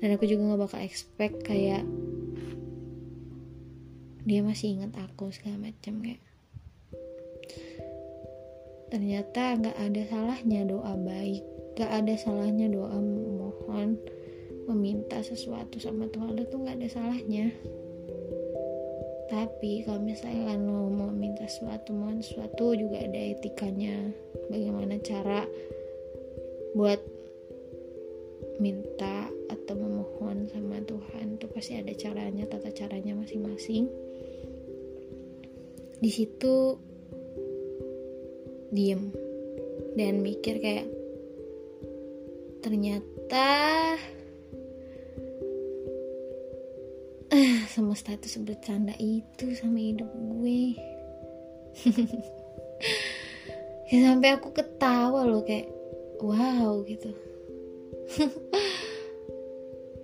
Dan 0.00 0.16
aku 0.16 0.24
juga 0.24 0.48
nggak 0.48 0.60
bakal 0.66 0.80
expect 0.82 1.42
kayak 1.44 1.84
dia 4.26 4.40
masih 4.42 4.80
ingat 4.80 4.94
aku 4.98 5.30
segala 5.30 5.70
macam 5.70 6.02
kayak. 6.02 6.22
Ternyata 8.86 9.58
nggak 9.60 9.76
ada 9.76 10.02
salahnya 10.06 10.62
doa 10.64 10.94
baik 10.94 11.56
nggak 11.76 11.92
ada 11.92 12.14
salahnya 12.16 12.72
doa 12.72 12.96
mohon 12.96 14.00
meminta 14.64 15.20
sesuatu 15.20 15.76
sama 15.76 16.08
Tuhan. 16.08 16.40
Itu 16.40 16.56
nggak 16.56 16.80
ada 16.80 16.88
salahnya 16.88 17.52
tapi 19.26 19.82
kalau 19.82 19.98
misalnya 19.98 20.54
lo 20.54 20.86
mau 20.86 21.10
minta 21.10 21.50
sesuatu 21.50 21.90
mohon 21.90 22.22
sesuatu 22.22 22.78
juga 22.78 23.02
ada 23.02 23.18
etikanya. 23.18 24.14
Bagaimana 24.46 25.02
cara 25.02 25.42
buat 26.78 27.02
minta 28.62 29.26
atau 29.50 29.74
memohon 29.74 30.46
sama 30.46 30.78
Tuhan. 30.86 31.42
Tuh 31.42 31.50
pasti 31.50 31.74
ada 31.74 31.90
caranya 31.98 32.46
tata 32.46 32.70
caranya 32.70 33.18
masing-masing. 33.18 33.90
Di 35.98 36.10
situ 36.12 36.78
diem 38.70 39.10
dan 39.98 40.22
mikir 40.22 40.62
kayak 40.62 40.86
ternyata 42.62 43.48
semesta 47.76 48.16
itu 48.16 48.40
sebercanda 48.40 48.96
itu 48.96 49.52
sama 49.52 49.76
hidup 49.76 50.08
gue. 50.08 50.60
Ya 53.86 54.02
sampai 54.10 54.34
aku 54.34 54.50
ketawa 54.50 55.22
loh 55.22 55.46
kayak 55.46 55.70
wow 56.18 56.82
gitu. 56.90 57.14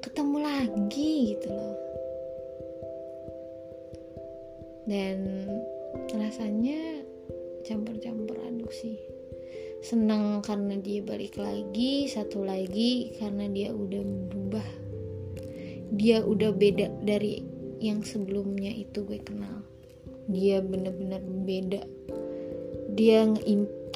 Ketemu 0.07 0.39
lagi 0.39 1.35
gitu 1.35 1.51
loh. 1.51 1.75
Dan 4.87 5.51
rasanya 6.15 7.03
campur-campur 7.67 8.39
aduk 8.39 8.71
sih. 8.71 9.03
Senang 9.83 10.47
karena 10.47 10.79
dia 10.79 11.03
balik 11.03 11.35
lagi 11.35 12.07
satu 12.07 12.47
lagi 12.47 13.19
karena 13.19 13.51
dia 13.51 13.75
udah 13.75 14.03
berubah. 14.31 14.69
Dia 15.91 16.23
udah 16.23 16.55
beda 16.55 17.03
dari 17.03 17.52
yang 17.83 18.07
sebelumnya 18.07 18.71
itu 18.71 19.03
gue 19.03 19.19
kenal. 19.19 19.67
Dia 20.31 20.63
bener-bener 20.63 21.19
beda. 21.21 21.83
Dia 22.95 23.27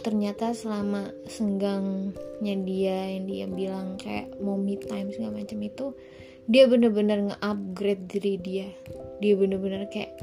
ternyata 0.03 0.51
selama 0.51 1.15
senggangnya 1.31 2.55
dia 2.67 2.99
yang 3.15 3.25
dia 3.31 3.47
bilang 3.47 3.95
kayak 3.95 4.35
mau 4.43 4.59
me 4.59 4.75
time 4.75 5.15
segala 5.15 5.43
macam 5.43 5.59
itu 5.63 5.95
dia 6.47 6.71
bener-bener 6.71 7.31
nge-upgrade 7.31 8.07
diri 8.07 8.35
dia. 8.39 8.69
Dia 9.19 9.35
bener-bener 9.35 9.91
kayak 9.91 10.15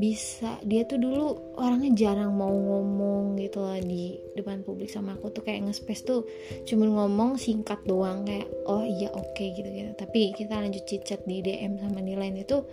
bisa. 0.00 0.56
Dia 0.64 0.88
tuh 0.88 0.96
dulu 0.96 1.54
orangnya 1.60 1.92
jarang 1.92 2.32
mau 2.32 2.48
ngomong 2.48 3.36
gitu 3.36 3.60
lah 3.60 3.76
di 3.84 4.16
depan 4.32 4.64
publik 4.64 4.88
sama 4.88 5.20
aku 5.20 5.28
tuh. 5.28 5.44
Kayak 5.44 5.68
nge-space 5.68 6.02
tuh 6.08 6.24
cuman 6.64 6.88
ngomong 6.96 7.30
singkat 7.36 7.84
doang 7.84 8.24
kayak 8.24 8.48
oh 8.64 8.80
iya 8.80 9.12
oke 9.12 9.36
okay, 9.36 9.52
gitu 9.52 9.68
gitu 9.68 9.92
tapi 10.00 10.32
kita 10.32 10.56
lanjut 10.56 10.82
chat 10.88 11.20
di 11.28 11.44
DM 11.44 11.76
sama 11.76 12.00
di 12.00 12.16
lain 12.16 12.40
itu 12.40 12.64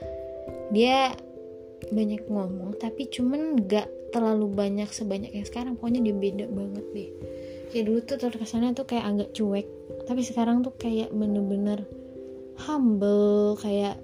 dia 0.71 1.11
banyak 1.91 2.25
ngomong 2.31 2.79
tapi 2.79 3.05
cuman 3.11 3.67
gak 3.69 3.85
terlalu 4.15 4.47
banyak 4.47 4.87
sebanyak 4.87 5.35
yang 5.35 5.43
sekarang. 5.43 5.75
Pokoknya 5.75 5.99
dia 6.07 6.15
beda 6.15 6.45
banget 6.47 6.85
deh. 6.95 7.09
Kayak 7.75 7.83
dulu 7.91 7.99
tuh 8.07 8.17
terkesannya 8.23 8.71
tuh 8.71 8.87
kayak 8.87 9.03
agak 9.03 9.29
cuek 9.35 9.67
tapi 10.07 10.23
sekarang 10.23 10.63
tuh 10.63 10.71
kayak 10.79 11.11
bener-bener 11.11 11.83
humble 12.63 13.59
kayak 13.59 13.99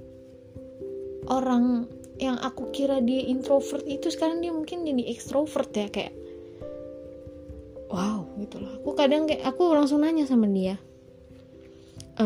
orang 1.32 1.88
yang 2.24 2.40
aku 2.40 2.72
kira 2.72 3.04
dia 3.04 3.28
introvert 3.28 3.84
itu 3.84 4.08
sekarang 4.08 4.40
dia 4.40 4.56
mungkin 4.56 4.88
jadi 4.88 5.04
extrovert 5.12 5.72
ya 5.76 5.88
kayak 5.92 6.14
wow 7.92 8.24
gitu 8.40 8.64
loh. 8.64 8.80
Aku 8.82 8.96
kadang 8.96 9.28
kayak 9.28 9.44
aku 9.44 9.76
langsung 9.76 10.02
nanya 10.02 10.24
sama 10.24 10.48
dia 10.48 10.80
e, 12.18 12.26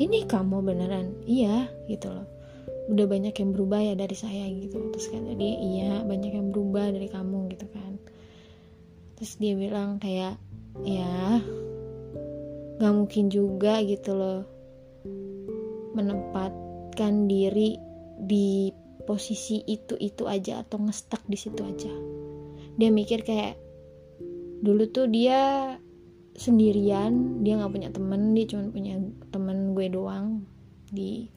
ini 0.00 0.24
kamu 0.26 0.64
beneran? 0.64 1.14
Iya 1.28 1.70
gitu 1.86 2.10
loh. 2.10 2.26
Udah 2.90 3.06
banyak 3.06 3.34
yang 3.34 3.50
berubah 3.54 3.80
ya 3.80 3.94
dari 3.94 4.16
saya 4.16 4.46
gitu. 4.50 4.90
Terus 4.94 5.06
kata 5.10 5.32
dia 5.38 5.54
iya 5.58 5.92
banyak 6.02 6.32
yang 6.34 6.48
berubah 6.50 6.90
dari 6.90 7.08
kamu 7.08 7.52
gitu 7.54 7.66
kan. 7.70 7.98
Terus 9.18 9.32
dia 9.38 9.54
bilang 9.54 10.02
kayak 10.02 10.38
ya 10.82 11.38
nggak 12.80 12.94
mungkin 12.96 13.30
juga 13.30 13.78
gitu 13.84 14.16
loh 14.16 14.42
menempatkan 15.92 17.28
diri 17.28 17.76
di 18.16 18.72
posisi 19.04 19.60
itu 19.66 19.98
itu 19.98 20.24
aja 20.30 20.62
atau 20.62 20.78
ngestak 20.82 21.22
di 21.26 21.38
situ 21.38 21.60
aja. 21.62 21.92
Dia 22.78 22.88
mikir 22.88 23.26
kayak 23.26 23.58
dulu 24.62 24.86
tuh 24.88 25.10
dia 25.10 25.74
sendirian 26.32 27.44
dia 27.44 27.60
nggak 27.60 27.72
punya 27.72 27.90
temen 27.92 28.32
dia 28.32 28.46
cuma 28.48 28.72
punya 28.72 28.96
temen 29.28 29.76
gue 29.76 29.86
doang 29.92 30.46
di 30.88 31.28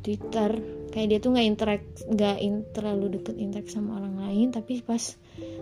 Twitter. 0.00 0.50
Kayak 0.92 1.08
dia 1.08 1.18
tuh 1.20 1.30
nggak 1.36 1.46
interak 1.46 1.82
nggak 2.08 2.36
terlalu 2.72 3.20
deket 3.20 3.36
interak 3.36 3.68
sama 3.68 4.00
orang 4.00 4.16
lain 4.20 4.48
tapi 4.52 4.80
pas 4.84 5.16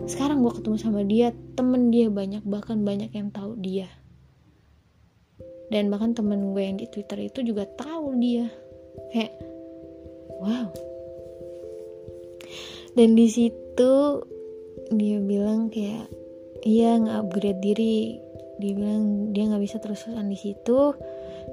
sekarang 0.05 0.43
gue 0.43 0.53
ketemu 0.55 0.77
sama 0.79 1.01
dia 1.07 1.31
temen 1.55 1.91
dia 1.91 2.07
banyak 2.11 2.43
bahkan 2.45 2.83
banyak 2.83 3.09
yang 3.15 3.31
tahu 3.31 3.55
dia. 3.59 3.87
Dan 5.69 5.93
bahkan 5.93 6.17
temen 6.17 6.53
gue 6.57 6.63
yang 6.65 6.81
di 6.81 6.89
Twitter 6.89 7.29
itu 7.29 7.45
juga 7.45 7.69
tahu 7.69 8.17
dia. 8.17 8.49
Kayak 9.13 9.37
wow 10.41 10.88
dan 12.97 13.13
di 13.13 13.27
situ 13.29 13.91
dia 14.89 15.17
bilang 15.21 15.69
kayak 15.69 16.09
iya 16.65 16.97
nge-upgrade 16.97 17.61
diri. 17.61 18.17
Dia 18.59 18.75
bilang 18.75 19.31
dia 19.31 19.47
nggak 19.47 19.63
bisa 19.63 19.77
terus-terusan 19.79 20.27
di 20.27 20.39
situ. 20.39 20.79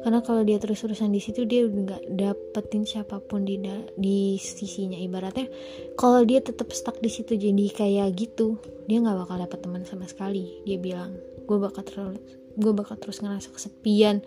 Karena 0.03 0.21
kalau 0.23 0.43
dia 0.43 0.59
terus-terusan 0.61 1.11
di 1.11 1.21
situ 1.23 1.47
dia 1.47 1.67
nggak 1.67 2.15
dapetin 2.15 2.85
siapa 2.85 3.23
pun 3.23 3.47
di 3.47 3.61
di 3.95 4.41
sisinya. 4.41 4.99
Ibaratnya 4.99 5.47
kalau 5.95 6.27
dia 6.27 6.43
tetap 6.43 6.71
stuck 6.75 6.99
di 6.99 7.11
situ 7.11 7.39
jadi 7.39 7.67
kayak 7.73 8.15
gitu 8.19 8.59
dia 8.87 9.03
nggak 9.03 9.27
bakal 9.27 9.37
dapet 9.39 9.59
teman 9.63 9.83
sama 9.87 10.07
sekali 10.11 10.63
dia 10.67 10.79
bilang. 10.81 11.15
Gue 11.47 11.63
bakal 11.63 11.87
terlalu 11.87 12.19
gue 12.57 12.73
bakal 12.73 12.97
terus 12.99 13.23
ngerasa 13.23 13.55
kesepian. 13.55 14.25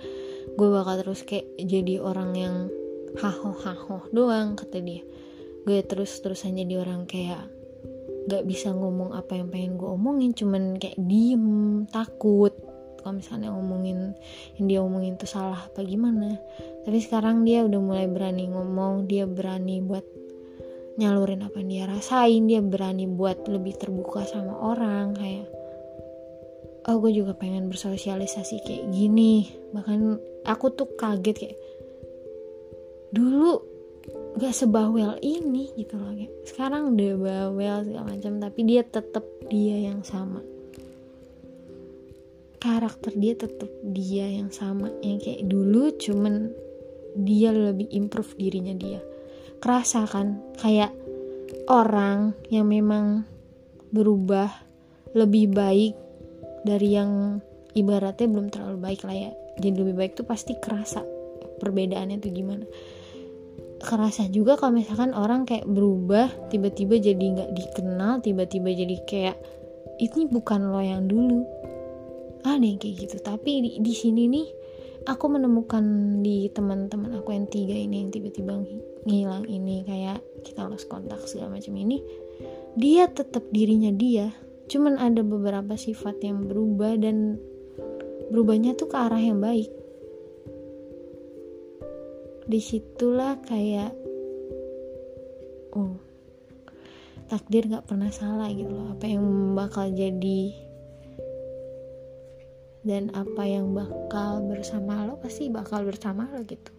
Gue 0.55 0.69
bakal 0.71 1.03
terus 1.03 1.27
kayak 1.27 1.49
jadi 1.59 1.99
orang 1.99 2.31
yang 2.37 2.55
haho 3.17 3.57
haho 3.57 4.05
doang 4.13 4.53
kata 4.53 4.85
dia 4.85 5.01
gue 5.69 5.85
terus 5.85 6.17
terusan 6.25 6.57
jadi 6.57 6.81
orang 6.81 7.05
kayak 7.05 7.45
gak 8.25 8.41
bisa 8.49 8.73
ngomong 8.73 9.13
apa 9.13 9.37
yang 9.37 9.53
pengen 9.53 9.77
gue 9.77 9.85
omongin 9.85 10.33
cuman 10.33 10.81
kayak 10.81 10.97
diem 10.97 11.85
takut. 11.93 12.57
Kalau 12.97 13.13
misalnya 13.13 13.53
ngomongin 13.53 14.17
yang 14.57 14.65
dia 14.65 14.79
omongin 14.81 15.13
itu 15.13 15.29
salah 15.29 15.69
apa 15.69 15.85
gimana. 15.85 16.41
Tapi 16.89 16.97
sekarang 16.97 17.45
dia 17.45 17.61
udah 17.69 17.77
mulai 17.77 18.09
berani 18.09 18.49
ngomong 18.49 19.05
dia 19.05 19.29
berani 19.29 19.77
buat 19.85 20.03
nyalurin 20.97 21.45
apa 21.45 21.61
yang 21.61 21.69
dia 21.69 21.85
rasain 21.85 22.49
dia 22.49 22.59
berani 22.65 23.05
buat 23.05 23.45
lebih 23.45 23.77
terbuka 23.77 24.25
sama 24.25 24.57
orang 24.57 25.15
kayak 25.15 25.47
oh 26.89 26.97
gue 26.97 27.13
juga 27.13 27.37
pengen 27.37 27.69
bersosialisasi 27.69 28.65
kayak 28.65 28.85
gini. 28.89 29.53
Bahkan 29.69 29.99
aku 30.49 30.65
tuh 30.73 30.89
kaget 30.97 31.37
kayak 31.37 31.57
dulu 33.13 33.68
gak 34.37 34.53
sebawel 34.53 35.17
ini 35.25 35.73
gitu 35.73 35.97
loh 35.97 36.13
sekarang 36.45 36.93
udah 36.93 37.13
bawel 37.17 37.77
segala 37.81 38.13
macam 38.13 38.33
tapi 38.37 38.61
dia 38.67 38.85
tetap 38.85 39.25
dia 39.49 39.75
yang 39.89 40.05
sama. 40.05 40.45
Karakter 42.59 43.15
dia 43.15 43.33
tetap 43.39 43.71
dia 43.81 44.27
yang 44.27 44.51
sama 44.51 44.91
yang 44.99 45.17
kayak 45.17 45.47
dulu 45.47 45.95
cuman 45.95 46.51
dia 47.17 47.49
lebih 47.55 47.89
improve 47.89 48.35
dirinya 48.35 48.75
dia. 48.75 49.01
Kerasa 49.63 50.05
kan 50.05 50.43
kayak 50.59 50.93
orang 51.71 52.35
yang 52.51 52.67
memang 52.69 53.23
berubah 53.89 54.51
lebih 55.15 55.49
baik 55.49 55.95
dari 56.67 56.93
yang 56.93 57.41
ibaratnya 57.73 58.27
belum 58.29 58.47
terlalu 58.53 58.77
baik 58.77 59.01
lah 59.07 59.15
ya. 59.15 59.31
Jadi 59.57 59.75
lebih 59.79 59.95
baik 59.95 60.13
tuh 60.19 60.27
pasti 60.27 60.55
kerasa 60.59 61.01
perbedaannya 61.59 62.17
tuh 62.23 62.31
gimana 62.31 62.63
kerasa 63.79 64.27
juga 64.27 64.59
kalau 64.59 64.75
misalkan 64.75 65.15
orang 65.15 65.47
kayak 65.47 65.65
berubah 65.65 66.27
tiba-tiba 66.51 66.99
jadi 66.99 67.25
nggak 67.35 67.51
dikenal 67.55 68.19
tiba-tiba 68.19 68.69
jadi 68.75 68.97
kayak 69.07 69.37
ini 69.99 70.27
bukan 70.31 70.71
lo 70.71 70.79
yang 70.79 71.07
dulu. 71.07 71.43
Ada 72.47 72.63
yang 72.63 72.79
kayak 72.79 72.95
gitu. 73.07 73.17
Tapi 73.19 73.51
di, 73.59 73.69
di 73.83 73.93
sini 73.95 74.31
nih 74.31 74.47
aku 75.07 75.25
menemukan 75.27 75.83
di 76.23 76.47
teman-teman 76.51 77.19
aku 77.19 77.35
yang 77.35 77.47
tiga 77.51 77.75
ini 77.75 78.03
yang 78.03 78.11
tiba-tiba 78.11 78.63
ngilang 79.07 79.47
ini 79.47 79.83
kayak 79.87 80.19
kita 80.43 80.67
lost 80.67 80.91
kontak 80.91 81.19
segala 81.27 81.55
macam 81.55 81.75
ini 81.79 82.03
dia 82.79 83.07
tetap 83.11 83.43
dirinya 83.51 83.91
dia. 83.91 84.31
Cuman 84.69 85.01
ada 85.01 85.25
beberapa 85.25 85.73
sifat 85.75 86.21
yang 86.23 86.45
berubah 86.47 86.95
dan 87.01 87.41
berubahnya 88.29 88.77
tuh 88.77 88.87
ke 88.87 88.95
arah 88.95 89.19
yang 89.19 89.41
baik 89.41 89.78
di 92.49 92.57
situlah 92.57 93.37
kayak 93.45 93.93
oh 95.77 95.93
takdir 97.29 97.69
gak 97.69 97.85
pernah 97.85 98.09
salah 98.09 98.49
gitu 98.49 98.73
loh. 98.73 98.97
Apa 98.97 99.05
yang 99.05 99.53
bakal 99.53 99.93
jadi 99.93 100.49
dan 102.81 103.13
apa 103.13 103.45
yang 103.45 103.69
bakal 103.77 104.41
bersama 104.49 105.05
lo 105.05 105.21
pasti 105.21 105.45
bakal 105.53 105.85
bersama 105.85 106.25
lo 106.33 106.41
gitu. 106.41 106.73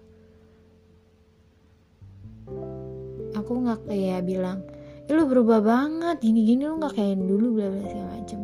Aku 3.39 3.63
nggak 3.63 3.87
kayak 3.87 4.27
bilang 4.27 4.67
eh, 5.07 5.15
lu 5.15 5.23
berubah 5.31 5.63
banget 5.63 6.19
gini-gini 6.19 6.67
lu 6.67 6.83
nggak 6.83 6.99
kayak 6.99 7.15
dulu 7.15 7.63
bla 7.63 7.71
bla 7.71 7.87
segala 7.87 8.11
macem. 8.19 8.41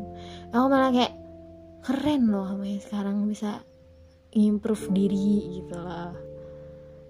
Aku 0.55 0.67
malah 0.71 0.91
kayak 0.95 1.15
keren 1.83 2.23
loh 2.31 2.47
sama 2.55 2.65
yang 2.71 2.83
sekarang 2.87 3.17
bisa 3.27 3.51
improve 4.31 4.87
diri 4.95 5.59
gitu 5.59 5.75
loh 5.75 6.26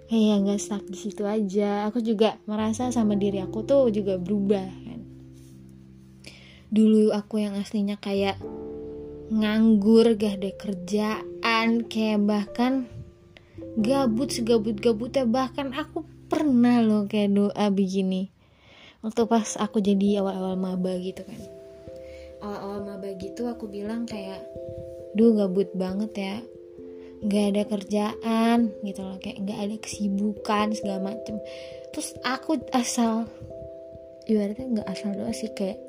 kayak 0.07 0.47
nggak 0.47 0.61
stuck 0.63 0.85
di 0.87 0.99
situ 0.99 1.23
aja. 1.27 1.87
Aku 1.91 1.99
juga 2.03 2.39
merasa 2.47 2.91
sama 2.95 3.19
diri 3.19 3.43
aku 3.43 3.67
tuh 3.67 3.91
juga 3.91 4.19
berubah 4.19 4.67
kan. 4.67 5.01
Dulu 6.71 7.11
aku 7.15 7.43
yang 7.43 7.59
aslinya 7.59 7.99
kayak 7.99 8.39
nganggur 9.27 10.15
gak 10.15 10.39
ada 10.39 10.51
kerjaan 10.55 11.67
kayak 11.91 12.23
bahkan 12.23 12.87
gabut 13.75 14.31
segabut 14.31 14.79
gabutnya 14.79 15.27
bahkan 15.27 15.75
aku 15.75 16.07
pernah 16.31 16.79
loh 16.83 17.11
kayak 17.11 17.35
doa 17.35 17.67
begini. 17.75 18.31
Waktu 19.03 19.23
pas 19.27 19.59
aku 19.59 19.83
jadi 19.83 20.23
awal-awal 20.23 20.59
maba 20.59 20.95
gitu 20.99 21.27
kan. 21.27 21.39
Awal-awal 22.43 22.81
maba 22.87 23.09
gitu 23.19 23.51
aku 23.51 23.67
bilang 23.67 24.07
kayak 24.07 24.43
duh 25.19 25.35
gabut 25.35 25.71
banget 25.75 26.13
ya 26.15 26.37
nggak 27.25 27.47
ada 27.55 27.63
kerjaan 27.65 28.59
gitu 28.85 29.01
loh 29.01 29.17
kayak 29.23 29.41
nggak 29.45 29.59
ada 29.59 29.77
kesibukan 29.81 30.67
segala 30.77 31.15
macem. 31.15 31.41
Terus 31.93 32.13
aku 32.27 32.61
asal 32.77 33.25
ibaratnya 34.29 34.81
nggak 34.81 34.89
asal 34.91 35.17
doa 35.17 35.33
sih 35.33 35.51
kayak 35.57 35.81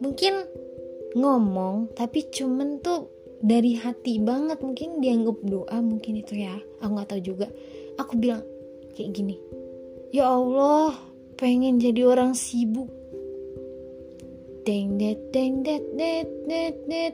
mungkin 0.00 0.46
ngomong 1.14 1.94
tapi 1.94 2.26
cuman 2.32 2.80
tuh 2.80 3.12
dari 3.44 3.76
hati 3.76 4.22
banget. 4.22 4.60
Mungkin 4.64 5.04
dianggap 5.04 5.38
doa 5.44 5.76
mungkin 5.84 6.20
itu 6.20 6.40
ya 6.40 6.56
aku 6.80 6.90
nggak 6.96 7.08
tahu 7.12 7.20
juga. 7.20 7.46
Aku 8.00 8.16
bilang 8.16 8.42
kayak 8.96 9.12
gini 9.12 9.36
ya 10.14 10.30
Allah 10.30 10.94
pengen 11.34 11.82
jadi 11.82 12.06
orang 12.06 12.32
sibuk. 12.38 12.88
Deng 14.64 14.96
det 14.96 15.28
deng 15.28 15.60
det 15.60 15.82
det 15.98 16.24
det 16.88 17.12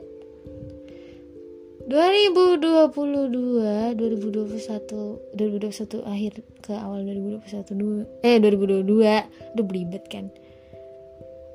2022 1.91 3.99
2021 3.99 5.35
2021 5.35 6.07
akhir 6.07 6.33
ke 6.63 6.71
awal 6.71 7.03
2021 7.03 8.23
eh 8.23 8.39
2022 8.39 9.59
udah 9.59 9.65
belibet 9.67 10.07
kan? 10.07 10.31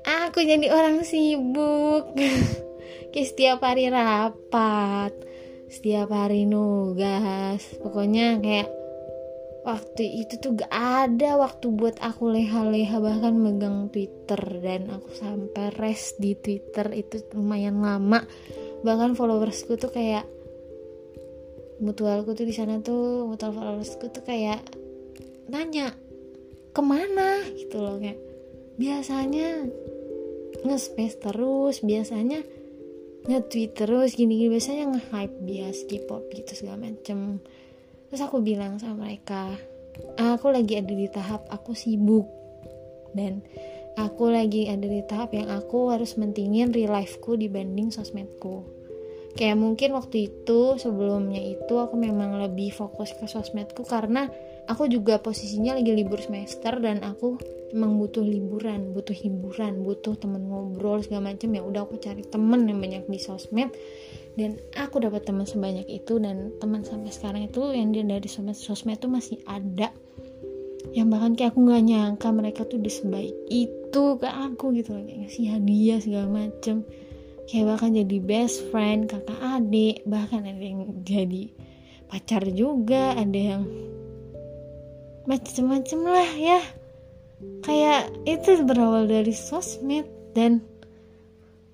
Aku 0.05 0.45
jadi 0.45 0.69
orang 0.69 1.01
sibuk. 1.01 2.13
Kayak 3.11 3.27
setiap 3.33 3.65
hari 3.65 3.89
rapat 3.89 5.09
setiap 5.67 6.11
hari 6.11 6.47
nugas. 6.47 7.61
Pokoknya 7.81 8.39
kayak 8.39 8.71
waktu 9.67 10.23
itu 10.23 10.39
tuh 10.39 10.55
gak 10.55 10.71
ada 10.71 11.35
waktu 11.35 11.67
buat 11.75 11.99
aku 11.99 12.31
leha-leha 12.31 12.97
bahkan 13.03 13.35
megang 13.35 13.91
Twitter. 13.91 14.39
Dan 14.63 14.91
aku 14.91 15.11
sampai 15.11 15.75
rest 15.75 16.19
di 16.23 16.39
Twitter 16.39 16.87
itu 16.95 17.19
lumayan 17.35 17.83
lama 17.83 18.23
bahkan 18.85 19.17
followersku 19.17 19.77
tuh 19.79 19.89
kayak 19.89 20.25
mutualku 21.77 22.33
tuh 22.33 22.45
di 22.45 22.53
sana 22.53 22.81
tuh 22.81 23.29
mutual 23.29 23.53
followersku 23.53 24.09
tuh 24.09 24.23
kayak 24.25 24.61
nanya 25.49 25.93
ke 26.73 26.81
mana? 26.81 27.45
Gitu 27.53 27.77
loh 27.77 27.97
kayak 28.01 28.17
biasanya 28.77 29.65
nge-space 30.65 31.17
terus 31.21 31.81
biasanya 31.85 32.41
nge-tweet 33.27 33.71
terus 33.75 34.15
gini-gini 34.15 34.53
biasanya 34.53 34.85
nge-hype 34.93 35.37
bias 35.43 35.85
K-pop 35.85 36.29
gitu 36.33 36.53
segala 36.53 36.89
macem. 36.89 37.41
Terus 38.07 38.21
aku 38.23 38.39
bilang 38.39 38.79
sama 38.79 39.09
mereka 39.09 39.51
aku 40.17 40.53
lagi 40.53 40.77
ada 40.77 40.93
di 40.93 41.07
tahap 41.09 41.45
aku 41.49 41.73
sibuk 41.73 42.25
dan 43.17 43.41
aku 43.97 44.29
lagi 44.29 44.69
ada 44.69 44.85
di 44.85 45.01
tahap 45.01 45.33
yang 45.33 45.49
aku 45.49 45.89
harus 45.89 46.15
mentingin 46.21 46.69
real 46.69 46.93
lifeku 46.93 47.33
dibanding 47.33 47.89
sosmedku. 47.89 48.61
Kayak 49.37 49.57
mungkin 49.61 49.93
waktu 49.93 50.33
itu 50.33 50.81
sebelumnya 50.81 51.37
itu 51.37 51.77
aku 51.77 51.93
memang 51.93 52.41
lebih 52.41 52.73
fokus 52.73 53.13
ke 53.13 53.29
sosmedku 53.29 53.85
karena 53.85 54.29
aku 54.65 54.89
juga 54.89 55.21
posisinya 55.21 55.77
lagi 55.77 55.93
libur 55.93 56.17
semester 56.17 56.77
dan 56.81 57.05
aku 57.05 57.37
emang 57.69 58.01
butuh 58.01 58.25
liburan 58.25 58.95
butuh 58.95 59.13
hiburan 59.13 59.83
butuh 59.83 60.15
temen 60.17 60.47
ngobrol 60.47 61.03
segala 61.03 61.35
macam 61.35 61.53
ya 61.53 61.61
udah 61.61 61.85
aku 61.85 62.01
cari 62.01 62.25
temen 62.25 62.65
yang 62.69 62.81
banyak 62.81 63.03
di 63.09 63.19
sosmed. 63.21 63.73
Dan 64.37 64.61
aku 64.77 65.01
dapat 65.01 65.25
teman 65.25 65.49
sebanyak 65.49 65.89
itu 65.89 66.21
dan 66.21 66.53
teman 66.61 66.85
sampai 66.85 67.09
sekarang 67.09 67.49
itu 67.49 67.73
yang 67.73 67.89
dia 67.89 68.05
dari 68.05 68.29
sosmed 68.29 68.53
sosmed 68.53 69.01
itu 69.01 69.09
masih 69.09 69.37
ada 69.49 69.89
yang 70.97 71.13
bahkan 71.13 71.37
kayak 71.37 71.53
aku 71.53 71.61
nggak 71.61 71.83
nyangka 71.85 72.27
mereka 72.33 72.61
tuh 72.65 72.81
disebaik 72.81 73.37
itu 73.53 74.03
ke 74.17 74.25
aku 74.25 74.73
gitu 74.73 74.97
kayak 74.97 75.29
ngasih 75.29 75.45
hadiah 75.53 76.01
segala 76.01 76.25
macem. 76.25 76.81
Kayak 77.45 77.65
bahkan 77.69 77.93
jadi 77.93 78.17
best 78.17 78.65
friend 78.73 79.05
kakak 79.05 79.37
adik 79.37 80.01
bahkan 80.09 80.41
ada 80.41 80.57
yang 80.57 80.89
jadi 81.05 81.53
pacar 82.09 82.41
juga 82.49 83.13
ada 83.13 83.37
yang 83.37 83.63
macem-macem 85.29 86.01
lah 86.01 86.31
ya. 86.33 86.59
Kayak 87.61 88.09
itu 88.25 88.65
berawal 88.65 89.05
dari 89.05 89.37
sosmed 89.37 90.09
dan 90.33 90.65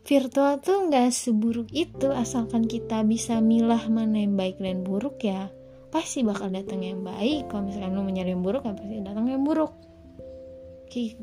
virtual 0.03 0.59
tuh 0.59 0.91
nggak 0.91 1.15
seburuk 1.15 1.71
itu 1.71 2.11
asalkan 2.11 2.67
kita 2.67 3.07
bisa 3.07 3.39
milah 3.39 3.87
mana 3.87 4.19
yang 4.19 4.35
baik 4.35 4.59
dan 4.59 4.83
buruk 4.83 5.23
ya 5.23 5.47
pasti 5.93 6.25
bakal 6.25 6.49
datang 6.49 6.81
yang 6.81 7.05
baik? 7.05 7.53
Kalau 7.53 7.69
misalkan 7.69 7.93
lo 7.93 8.01
mencari 8.01 8.33
yang 8.33 8.41
buruk 8.41 8.65
ya 8.65 8.73
pasti 8.73 8.97
datang 9.05 9.29
yang 9.29 9.45
buruk. 9.45 9.69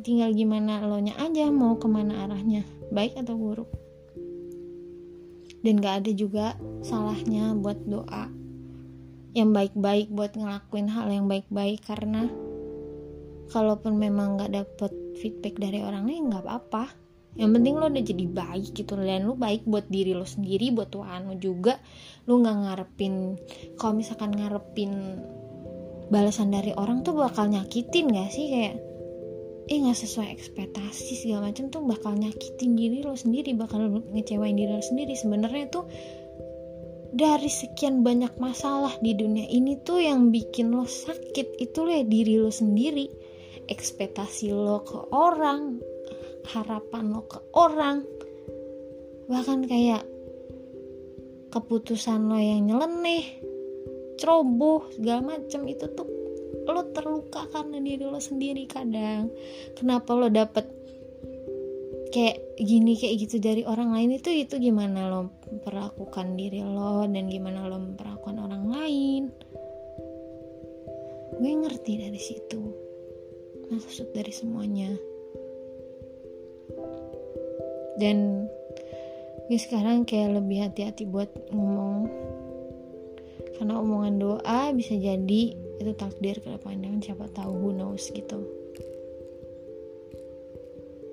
Tinggal 0.07 0.31
gimana 0.35 0.87
lo 0.87 1.03
nya 1.03 1.19
aja 1.19 1.51
mau 1.51 1.75
ke 1.75 1.91
mana 1.91 2.23
arahnya 2.27 2.63
baik 2.95 3.19
atau 3.19 3.35
buruk. 3.35 3.71
Dan 5.67 5.83
gak 5.83 6.07
ada 6.07 6.13
juga 6.15 6.47
salahnya 6.87 7.53
buat 7.59 7.83
doa 7.85 8.31
yang 9.35 9.51
baik-baik 9.51 10.09
buat 10.09 10.33
ngelakuin 10.39 10.87
hal 10.87 11.11
yang 11.11 11.27
baik-baik. 11.27 11.83
Karena 11.83 12.31
kalaupun 13.51 13.99
memang 13.99 14.39
gak 14.39 14.55
dapet 14.55 14.95
feedback 15.19 15.59
dari 15.59 15.83
orang 15.83 16.07
lain 16.07 16.31
nggak 16.31 16.47
apa-apa 16.47 17.00
yang 17.39 17.55
penting 17.55 17.79
lo 17.79 17.87
udah 17.87 18.03
jadi 18.03 18.27
baik 18.27 18.75
gitu 18.75 18.99
dan 18.99 19.23
lo 19.23 19.39
baik 19.39 19.63
buat 19.63 19.87
diri 19.87 20.19
lo 20.19 20.27
sendiri 20.27 20.75
buat 20.75 20.91
Tuhan 20.91 21.31
lo 21.31 21.39
juga. 21.39 21.79
Lo 22.27 22.43
nggak 22.43 22.57
ngarepin 22.67 23.15
kalau 23.79 23.95
misalkan 23.95 24.35
ngarepin 24.35 25.23
balasan 26.11 26.51
dari 26.51 26.75
orang 26.75 27.07
tuh 27.07 27.15
bakal 27.15 27.47
nyakitin 27.47 28.11
gak 28.11 28.35
sih? 28.35 28.51
Kayak 28.51 28.83
eh 29.71 29.79
nggak 29.79 29.99
sesuai 30.03 30.27
ekspektasi 30.35 31.23
segala 31.23 31.55
macam 31.55 31.71
tuh 31.71 31.87
bakal 31.87 32.19
nyakitin 32.19 32.75
diri 32.75 33.07
lo 33.07 33.15
sendiri. 33.15 33.55
Bakal 33.55 34.11
ngecewain 34.11 34.59
diri 34.59 34.75
lo 34.75 34.83
sendiri. 34.83 35.15
Sebenarnya 35.15 35.71
tuh 35.71 35.87
dari 37.15 37.47
sekian 37.47 38.03
banyak 38.03 38.43
masalah 38.43 38.95
di 38.99 39.15
dunia 39.15 39.47
ini 39.47 39.79
tuh 39.87 40.03
yang 40.03 40.35
bikin 40.35 40.75
lo 40.75 40.83
sakit 40.83 41.63
itu 41.63 41.79
ya 41.87 42.03
diri 42.03 42.43
lo 42.43 42.51
sendiri. 42.51 43.07
Ekspektasi 43.71 44.51
lo 44.51 44.83
ke 44.83 44.99
orang 45.15 45.79
harapan 46.51 47.15
lo 47.15 47.23
ke 47.31 47.39
orang 47.55 48.03
bahkan 49.31 49.63
kayak 49.63 50.03
keputusan 51.55 52.31
lo 52.31 52.39
yang 52.39 52.67
nyeleneh 52.67 53.27
ceroboh 54.19 54.91
segala 54.95 55.39
macam 55.39 55.65
itu 55.71 55.87
tuh 55.97 56.09
lo 56.71 56.83
terluka 56.95 57.49
karena 57.51 57.83
diri 57.83 58.05
lo 58.07 58.21
sendiri 58.21 58.69
kadang. 58.69 59.33
Kenapa 59.75 60.15
lo 60.15 60.31
dapet 60.31 60.69
kayak 62.15 62.39
gini 62.61 62.95
kayak 62.95 63.27
gitu 63.27 63.43
dari 63.43 63.63
orang 63.67 63.91
lain? 63.97 64.15
Itu 64.15 64.31
itu 64.31 64.61
gimana 64.61 65.11
lo 65.11 65.35
perlakukan 65.65 66.39
diri 66.39 66.63
lo 66.63 67.09
dan 67.09 67.27
gimana 67.27 67.67
lo 67.67 67.81
memperlakukan 67.81 68.37
orang 68.39 68.65
lain? 68.71 69.23
Gue 71.41 71.53
ngerti 71.57 71.93
dari 71.97 72.21
situ. 72.21 72.61
Maksud 73.71 74.13
dari 74.13 74.35
semuanya 74.35 75.10
dan 78.01 78.49
gue 79.47 79.59
sekarang 79.61 80.09
kayak 80.09 80.41
lebih 80.41 80.65
hati-hati 80.65 81.05
buat 81.05 81.29
ngomong. 81.53 82.09
Karena 83.61 83.77
omongan 83.77 84.17
doa 84.17 84.73
bisa 84.73 84.97
jadi 84.97 85.43
itu 85.81 85.93
takdir 85.97 86.41
ke 86.41 86.49
depannya 86.49 86.97
siapa 87.05 87.29
tahu 87.29 87.53
who 87.53 87.71
knows 87.77 88.09
gitu. 88.09 88.41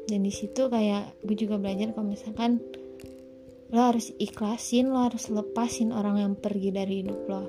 Dan 0.07 0.23
di 0.23 0.31
situ 0.31 0.71
kayak 0.71 1.19
gue 1.27 1.35
juga 1.35 1.59
belajar 1.59 1.91
kalau 1.91 2.15
misalkan 2.15 2.63
lo 3.67 3.83
harus 3.83 4.15
ikhlasin 4.15 4.87
lo 4.95 5.03
harus 5.03 5.27
lepasin 5.27 5.91
orang 5.91 6.23
yang 6.23 6.33
pergi 6.39 6.71
dari 6.71 7.03
hidup 7.03 7.19
lo. 7.27 7.43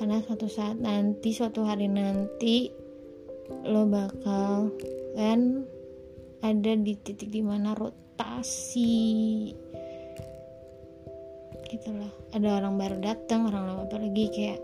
Karena 0.00 0.24
suatu 0.24 0.48
saat 0.48 0.80
nanti 0.80 1.36
suatu 1.36 1.68
hari 1.68 1.92
nanti 1.92 2.72
lo 3.68 3.84
bakal 3.84 4.72
kan 5.12 5.68
ada 6.42 6.72
di 6.74 6.94
titik 6.98 7.30
di 7.30 7.40
mana 7.40 7.72
rotasi. 7.78 9.54
Gitulah. 11.70 12.12
Ada 12.34 12.58
orang 12.58 12.74
baru 12.76 12.96
datang 12.98 13.48
orang 13.48 13.64
lama 13.70 13.84
pergi 13.86 14.26
kayak 14.34 14.60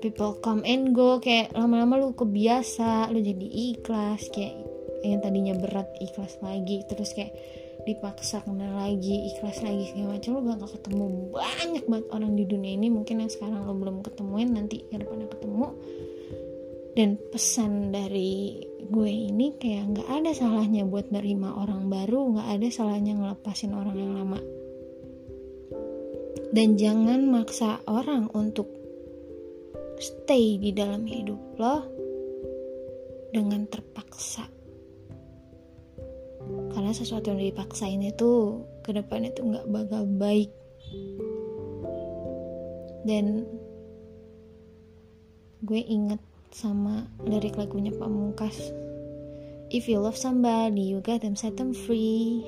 people 0.00 0.36
come 0.40 0.64
and 0.64 0.92
go 0.96 1.20
kayak 1.20 1.52
lama-lama 1.56 1.96
lu 1.96 2.12
kebiasa 2.12 3.08
lu 3.08 3.24
jadi 3.24 3.46
ikhlas 3.72 4.28
kayak 4.28 4.52
yang 5.00 5.20
tadinya 5.24 5.56
berat 5.56 5.88
ikhlas 6.00 6.40
lagi 6.44 6.84
terus 6.88 7.12
kayak 7.12 7.32
dipaksa 7.84 8.40
kena 8.40 8.80
lagi 8.80 9.28
ikhlas 9.32 9.60
lagi 9.60 9.92
segala 9.92 10.16
macam. 10.16 10.30
Lo 10.36 10.42
bakal 10.42 10.68
ketemu 10.80 11.04
banyak 11.30 11.84
banget 11.84 12.06
orang 12.10 12.32
di 12.32 12.44
dunia 12.48 12.72
ini. 12.80 12.88
Mungkin 12.88 13.20
yang 13.20 13.30
sekarang 13.30 13.68
lo 13.68 13.76
belum 13.76 14.00
ketemuin 14.00 14.56
nanti 14.56 14.88
ke 14.88 14.96
depannya 14.96 15.28
ketemu 15.28 15.76
dan 16.94 17.18
pesan 17.34 17.90
dari 17.90 18.62
gue 18.86 19.10
ini 19.10 19.58
kayak 19.58 19.98
nggak 19.98 20.08
ada 20.08 20.30
salahnya 20.30 20.86
buat 20.86 21.10
nerima 21.10 21.58
orang 21.58 21.90
baru 21.90 22.38
nggak 22.38 22.48
ada 22.54 22.68
salahnya 22.70 23.18
ngelepasin 23.18 23.74
orang 23.74 23.96
yang 23.98 24.12
lama. 24.14 24.40
Dan 26.54 26.78
jangan 26.78 27.26
maksa 27.26 27.82
orang 27.90 28.30
untuk 28.30 28.70
stay 29.98 30.54
di 30.54 30.70
dalam 30.70 31.02
hidup 31.02 31.58
lo 31.58 31.82
dengan 33.34 33.66
terpaksa. 33.66 34.46
Karena 36.70 36.94
sesuatu 36.94 37.34
yang 37.34 37.42
dipaksain 37.42 37.98
itu 38.06 38.62
ke 38.86 38.94
depan 38.94 39.26
itu 39.26 39.42
nggak 39.42 39.66
bakal 39.66 40.06
baik. 40.06 40.54
Dan 43.02 43.42
gue 45.64 45.80
inget 45.80 46.22
sama 46.54 47.10
lirik 47.26 47.58
lagunya 47.58 47.90
Pamungkas 47.90 48.70
If 49.74 49.90
you 49.90 49.98
love 49.98 50.14
somebody, 50.14 50.86
you 50.86 51.02
got 51.02 51.26
them 51.26 51.34
set 51.34 51.58
them 51.58 51.74
free. 51.74 52.46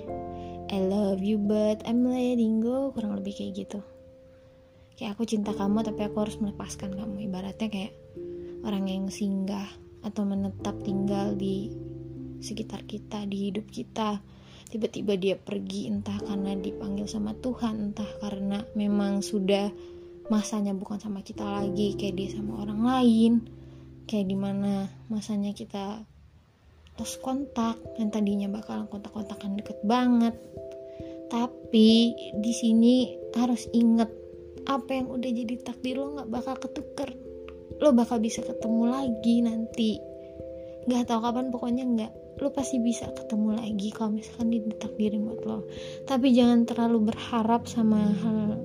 I 0.70 0.78
love 0.78 1.26
you 1.26 1.42
but 1.42 1.82
I'm 1.82 2.06
letting 2.06 2.62
go. 2.62 2.94
Kurang 2.94 3.18
lebih 3.18 3.34
kayak 3.34 3.66
gitu. 3.66 3.82
Kayak 4.94 5.18
aku 5.18 5.26
cinta 5.26 5.50
kamu 5.50 5.82
tapi 5.82 6.06
aku 6.06 6.22
harus 6.22 6.38
melepaskan 6.38 6.94
kamu. 6.94 7.26
Ibaratnya 7.26 7.66
kayak 7.66 7.98
orang 8.62 8.86
yang 8.86 9.10
singgah 9.10 9.66
atau 10.06 10.22
menetap 10.22 10.78
tinggal 10.86 11.34
di 11.34 11.74
sekitar 12.38 12.86
kita, 12.86 13.26
di 13.26 13.50
hidup 13.50 13.74
kita. 13.74 14.22
Tiba-tiba 14.70 15.18
dia 15.18 15.34
pergi 15.34 15.90
entah 15.90 16.22
karena 16.22 16.54
dipanggil 16.54 17.10
sama 17.10 17.34
Tuhan, 17.34 17.90
entah 17.90 18.10
karena 18.22 18.62
memang 18.78 19.18
sudah 19.18 19.66
masanya 20.30 20.78
bukan 20.78 21.02
sama 21.02 21.26
kita 21.26 21.42
lagi, 21.42 21.98
kayak 21.98 22.14
dia 22.14 22.28
sama 22.38 22.62
orang 22.62 22.86
lain 22.86 23.55
kayak 24.06 24.26
di 24.30 24.38
mana 24.38 24.86
masanya 25.10 25.50
kita 25.50 26.06
lost 26.96 27.20
kontak 27.20 27.76
yang 28.00 28.08
tadinya 28.08 28.48
bakal 28.48 28.88
kontak-kontakan 28.88 29.58
deket 29.58 29.78
banget. 29.84 30.34
Tapi 31.26 32.14
di 32.38 32.52
sini 32.54 33.18
harus 33.34 33.66
inget 33.74 34.08
apa 34.66 34.90
yang 34.94 35.10
udah 35.10 35.30
jadi 35.30 35.54
takdir 35.62 35.98
lo 35.98 36.16
nggak 36.16 36.30
bakal 36.30 36.54
ketuker. 36.56 37.10
Lo 37.82 37.92
bakal 37.92 38.22
bisa 38.22 38.40
ketemu 38.40 38.82
lagi 38.88 39.36
nanti. 39.44 39.98
Nggak 40.86 41.10
tahu 41.10 41.20
kapan 41.20 41.50
pokoknya 41.50 41.84
nggak 41.84 42.12
lo 42.36 42.52
pasti 42.52 42.76
bisa 42.76 43.08
ketemu 43.16 43.56
lagi 43.56 43.88
kalau 43.92 44.12
misalkan 44.14 44.54
ditakdirin 44.54 45.26
buat 45.26 45.42
lo. 45.44 45.58
Tapi 46.06 46.32
jangan 46.32 46.64
terlalu 46.64 47.12
berharap 47.12 47.66
sama 47.66 48.12
hal 48.22 48.60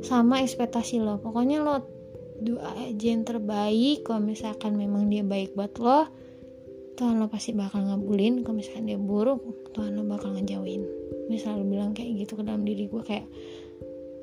sama 0.00 0.40
ekspektasi 0.40 1.04
lo. 1.04 1.20
Pokoknya 1.20 1.62
lo 1.62 1.84
doa 2.40 2.70
aja 2.78 3.06
yang 3.10 3.22
terbaik. 3.22 4.02
Kalau 4.06 4.22
misalkan 4.22 4.74
memang 4.74 5.06
dia 5.10 5.22
baik 5.22 5.54
buat 5.54 5.74
lo 5.78 6.10
Tuhan 6.94 7.18
lo 7.18 7.26
pasti 7.26 7.50
bakal 7.54 7.90
ngabulin. 7.90 8.46
Kalau 8.46 8.56
misalkan 8.58 8.86
dia 8.86 8.98
buruk 8.98 9.42
Tuhan 9.74 9.98
lo 9.98 10.06
bakal 10.06 10.34
ngejauhin. 10.38 10.82
Gue 11.26 11.38
selalu 11.38 11.74
bilang 11.74 11.90
kayak 11.94 12.26
gitu 12.26 12.38
ke 12.38 12.42
dalam 12.46 12.62
diri 12.62 12.86
gue 12.86 13.02
kayak 13.02 13.26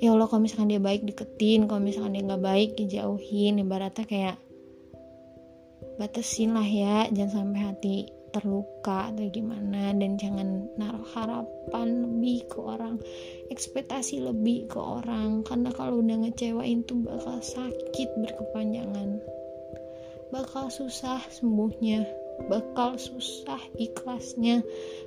ya 0.01 0.16
Allah 0.16 0.26
kalau 0.26 0.41
misalkan 0.43 0.72
dia 0.72 0.80
baik 0.80 1.03
deketin. 1.03 1.68
Kalau 1.68 1.84
misalkan 1.84 2.16
dia 2.16 2.24
nggak 2.24 2.43
baik 2.43 2.70
dijauhin. 2.80 3.59
Ibaratnya 3.59 4.05
kayak 4.07 4.38
batasin 5.99 6.55
lah 6.55 6.66
ya 6.66 7.05
jangan 7.12 7.51
sampai 7.51 7.62
hati 7.62 7.97
terluka 8.32 9.11
atau 9.11 9.27
gimana 9.27 9.91
dan 9.95 10.15
jangan 10.15 10.71
naruh 10.79 11.05
harapan 11.11 11.88
lebih 12.07 12.47
ke 12.47 12.59
orang 12.59 12.97
ekspektasi 13.51 14.23
lebih 14.23 14.71
ke 14.71 14.79
orang 14.79 15.43
karena 15.43 15.69
kalau 15.75 15.99
udah 15.99 16.17
ngecewain 16.23 16.84
tuh 16.88 17.03
bakal 17.03 17.43
sakit 17.43 18.09
berkepanjangan. 18.17 19.19
Bakal 20.32 20.71
susah 20.71 21.19
sembuhnya 21.27 22.21
bakal 22.47 22.97
susah 22.97 23.59
ikhlasnya 23.77 24.63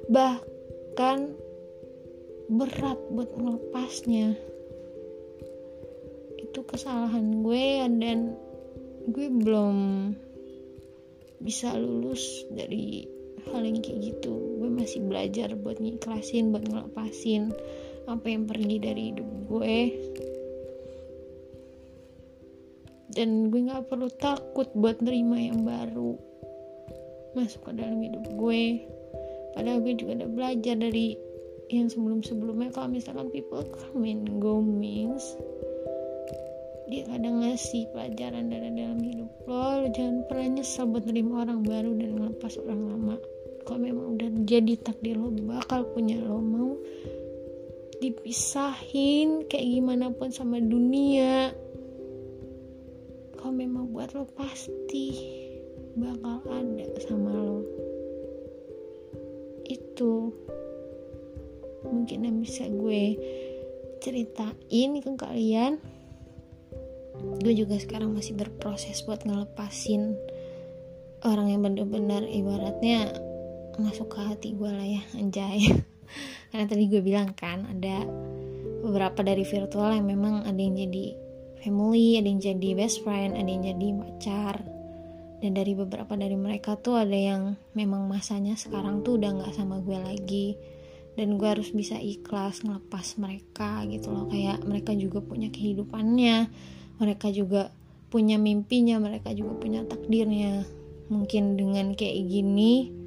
bahkan 0.07 1.35
berat 2.47 3.01
buat 3.11 3.31
melepasnya 3.35 4.37
itu 6.39 6.61
kesalahan 6.69 7.43
gue 7.43 7.67
dan 7.99 8.37
gue 9.11 9.29
belum 9.33 9.77
bisa 11.41 11.75
lulus 11.77 12.47
dari 12.53 13.14
hal 13.51 13.63
yang 13.65 13.81
kayak 13.81 14.01
gitu. 14.15 14.33
Gue 14.61 14.71
masih 14.71 15.05
belajar 15.05 15.53
buat 15.59 15.83
ngiklasin 15.83 16.55
buat 16.55 16.65
ngelepasin 16.65 17.53
apa 18.09 18.27
yang 18.29 18.45
pergi 18.49 18.77
dari 18.81 19.03
hidup 19.13 19.29
gue. 19.49 19.79
Dan 23.15 23.53
gue 23.53 23.61
nggak 23.71 23.87
perlu 23.89 24.09
takut 24.19 24.69
buat 24.75 24.99
nerima 25.05 25.39
yang 25.39 25.63
baru 25.63 26.17
masuk 27.35 27.67
ke 27.67 27.73
dalam 27.77 27.99
hidup 28.01 28.25
gue. 28.39 28.65
Padahal 29.55 29.83
gue 29.83 29.95
juga 29.99 30.25
udah 30.25 30.31
belajar 30.31 30.75
dari 30.79 31.15
yang 31.71 31.91
sebelum-sebelumnya. 31.91 32.75
Kalau 32.75 32.91
misalkan 32.91 33.31
people 33.31 33.63
come 33.71 34.07
and 34.07 34.27
go 34.43 34.59
means 34.59 35.39
dia 36.85 37.09
kadang 37.09 37.41
ngasih 37.41 37.89
pelajaran 37.97 38.53
dari 38.53 38.69
dalam 38.77 39.01
hidup 39.01 39.31
lo, 39.49 39.81
lo 39.81 39.89
jangan 39.89 40.21
pernah 40.29 40.61
nyesel 40.61 40.85
buat 40.93 41.09
nerima 41.09 41.49
orang 41.49 41.65
baru 41.65 41.91
dan 41.97 42.11
ngelepas 42.13 42.61
orang 42.61 42.81
lama 42.93 43.17
kalau 43.65 43.81
memang 43.81 44.21
udah 44.21 44.29
jadi 44.45 44.77
takdir 44.77 45.17
lo 45.17 45.33
bakal 45.33 45.89
punya 45.97 46.21
lo. 46.21 46.37
Mau 46.39 46.77
dipisahin 47.99 49.49
kayak 49.49 49.69
gimana 49.81 50.13
pun 50.13 50.29
sama 50.29 50.61
dunia. 50.61 51.57
Kalau 53.41 53.53
memang 53.57 53.89
buat 53.89 54.13
lo 54.13 54.29
pasti 54.37 55.17
bakal 55.97 56.45
ada 56.53 56.87
sama 57.01 57.33
lo. 57.33 57.65
Itu 59.65 60.29
mungkin 61.89 62.29
yang 62.29 62.37
bisa 62.45 62.69
gue 62.69 63.17
ceritain 64.05 64.91
ke 65.01 65.11
kalian. 65.17 65.81
Gue 67.41 67.57
juga 67.57 67.81
sekarang 67.81 68.13
masih 68.13 68.37
berproses 68.37 69.01
buat 69.09 69.25
ngelepasin 69.25 70.13
orang 71.25 71.49
yang 71.49 71.65
bener-bener 71.65 72.29
ibaratnya 72.29 73.09
masuk 73.79 74.13
ke 74.13 74.19
hati 74.23 74.49
gue 74.55 74.71
lah 74.71 74.87
ya 74.87 75.03
anjay. 75.17 75.71
Karena 76.51 76.65
tadi 76.71 76.85
gue 76.87 77.03
bilang 77.03 77.35
kan 77.35 77.67
ada 77.67 78.07
beberapa 78.85 79.25
dari 79.25 79.43
virtual 79.43 79.97
yang 79.97 80.07
memang 80.07 80.45
ada 80.45 80.61
yang 80.61 80.77
jadi 80.77 81.17
family 81.65 82.21
ada 82.21 82.29
yang 82.29 82.43
jadi 82.45 82.69
best 82.77 83.01
friend 83.03 83.35
ada 83.35 83.49
yang 83.49 83.65
jadi 83.65 83.87
pacar. 83.97 84.57
Dan 85.43 85.53
dari 85.53 85.77
beberapa 85.77 86.17
dari 86.17 86.39
mereka 86.41 86.81
tuh 86.81 86.97
ada 86.97 87.17
yang 87.17 87.59
memang 87.77 88.09
masanya 88.09 88.57
sekarang 88.57 89.05
tuh 89.05 89.21
udah 89.21 89.31
nggak 89.41 89.53
sama 89.53 89.83
gue 89.83 89.99
lagi. 89.99 90.49
Dan 91.15 91.39
gue 91.39 91.47
harus 91.47 91.71
bisa 91.71 91.95
ikhlas 92.01 92.65
ngelepas 92.65 93.21
mereka 93.21 93.85
gitu 93.87 94.11
loh. 94.11 94.27
Kayak 94.27 94.65
mereka 94.67 94.97
juga 94.97 95.23
punya 95.23 95.53
kehidupannya 95.53 96.51
mereka 96.99 97.31
juga 97.35 97.75
punya 98.11 98.39
mimpinya 98.39 99.03
mereka 99.03 99.35
juga 99.35 99.59
punya 99.59 99.83
takdirnya. 99.87 100.63
Mungkin 101.11 101.59
dengan 101.59 101.93
kayak 101.93 102.17
gini 102.31 103.04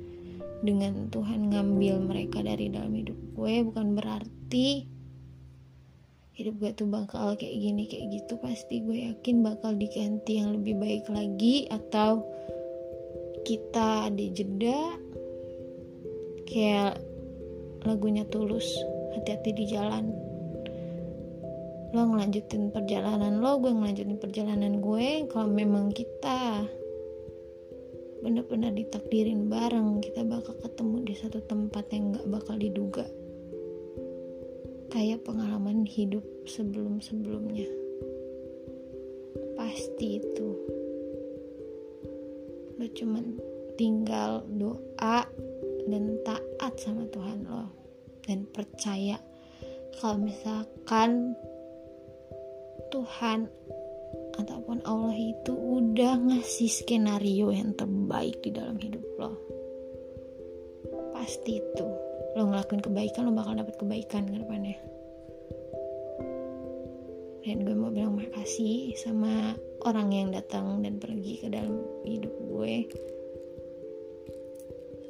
dengan 0.66 1.10
Tuhan 1.14 1.54
ngambil 1.54 2.02
mereka 2.06 2.42
dari 2.42 2.74
dalam 2.74 2.94
hidup 2.94 3.18
gue 3.38 3.54
bukan 3.68 3.94
berarti 3.94 4.98
hidup 6.38 6.54
gue 6.62 6.72
tuh 6.78 6.86
bakal 6.86 7.34
kayak 7.34 7.58
gini 7.58 7.90
kayak 7.90 8.14
gitu. 8.14 8.38
Pasti 8.38 8.86
gue 8.86 9.10
yakin 9.10 9.42
bakal 9.42 9.74
diganti 9.74 10.38
yang 10.38 10.54
lebih 10.54 10.78
baik 10.78 11.10
lagi 11.10 11.66
atau 11.74 12.22
kita 13.42 14.06
ada 14.14 14.26
jeda 14.38 15.02
kayak 16.46 17.02
lagunya 17.90 18.22
tulus 18.30 18.70
hati-hati 19.18 19.50
di 19.58 19.66
jalan. 19.66 20.14
Lo 21.98 22.06
ngelanjutin 22.06 22.70
perjalanan 22.70 23.42
lo 23.42 23.58
gue 23.58 23.74
ngelanjutin 23.74 24.22
perjalanan 24.22 24.78
gue 24.78 25.26
kalau 25.34 25.50
memang 25.50 25.90
kita 25.90 26.70
benar-benar 28.22 28.74
ditakdirin 28.74 29.50
bareng. 29.50 30.02
Kita 30.02 30.26
bakal 30.26 30.58
ketemu 30.62 31.06
di 31.06 31.14
satu 31.18 31.40
tempat 31.46 31.86
yang 31.94 32.14
gak 32.16 32.28
bakal 32.30 32.56
diduga. 32.58 33.06
Kayak 34.90 35.28
pengalaman 35.28 35.84
hidup 35.84 36.24
sebelum-sebelumnya. 36.48 37.68
Pasti 39.60 40.22
itu. 40.22 40.50
Lo 42.78 42.86
cuman 42.94 43.38
tinggal 43.78 44.46
doa 44.58 45.26
dan 45.88 46.18
taat 46.26 46.74
sama 46.82 47.06
Tuhan 47.10 47.46
lo. 47.46 47.70
Dan 48.28 48.44
percaya 48.52 49.22
kalau 49.98 50.20
misalkan 50.20 51.34
Tuhan 52.92 53.50
ataupun 54.38 54.86
Allah 54.86 55.18
itu 55.18 55.54
udah 55.54 56.22
ngasih 56.22 56.70
skenario 56.70 57.50
yang 57.50 57.74
terbaik 57.74 58.40
di 58.46 58.54
dalam 58.54 58.78
hidup 58.78 59.04
lo. 59.18 59.34
Pasti 61.18 61.58
itu. 61.58 61.88
Lo 62.38 62.46
ngelakuin 62.46 62.86
kebaikan 62.86 63.26
lo 63.26 63.34
bakal 63.34 63.58
dapet 63.58 63.76
kebaikan 63.82 64.30
ke 64.30 64.38
depannya. 64.38 64.78
Dan 67.48 67.64
gue 67.64 67.76
mau 67.80 67.90
bilang 67.90 68.20
makasih 68.20 68.94
sama 69.00 69.56
orang 69.88 70.12
yang 70.12 70.30
datang 70.36 70.84
dan 70.84 71.00
pergi 71.00 71.42
ke 71.42 71.48
dalam 71.50 71.80
hidup 72.04 72.34
gue. 72.44 72.92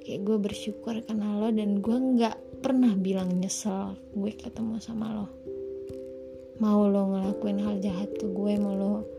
Kayak 0.06 0.22
gue 0.24 0.38
bersyukur 0.40 0.96
karena 1.04 1.36
lo 1.36 1.52
dan 1.52 1.84
gue 1.84 1.98
nggak 1.98 2.64
pernah 2.64 2.96
bilang 2.96 3.36
nyesel 3.36 4.00
gue 4.16 4.32
ketemu 4.38 4.80
sama 4.80 5.12
lo. 5.12 5.28
Mau 6.64 6.88
lo 6.88 7.12
ngelakuin 7.12 7.60
hal 7.60 7.82
jahat 7.84 8.14
ke 8.16 8.26
gue 8.30 8.54
mau 8.56 8.74
lo 8.74 9.17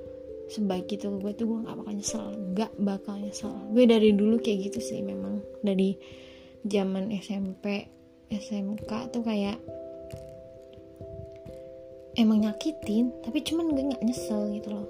sebaik 0.48 0.88
itu 0.88 1.12
gue 1.20 1.32
tuh 1.36 1.44
gue 1.44 1.58
nggak 1.64 1.76
bakal 1.76 1.92
nyesel 1.92 2.26
gak 2.56 2.72
bakal 2.80 3.14
nyesel. 3.20 3.52
Gue 3.70 3.84
dari 3.84 4.16
dulu 4.16 4.40
kayak 4.40 4.72
gitu 4.72 4.80
sih 4.80 5.00
memang. 5.04 5.44
Dari 5.60 5.94
zaman 6.64 7.12
SMP 7.14 7.86
SMK 8.28 8.90
tuh 9.14 9.22
kayak 9.22 9.56
emang 12.18 12.42
nyakitin 12.42 13.14
tapi 13.22 13.38
cuman 13.46 13.72
gue 13.72 13.84
nggak 13.94 14.04
nyesel 14.04 14.50
gitu 14.56 14.68
loh. 14.74 14.88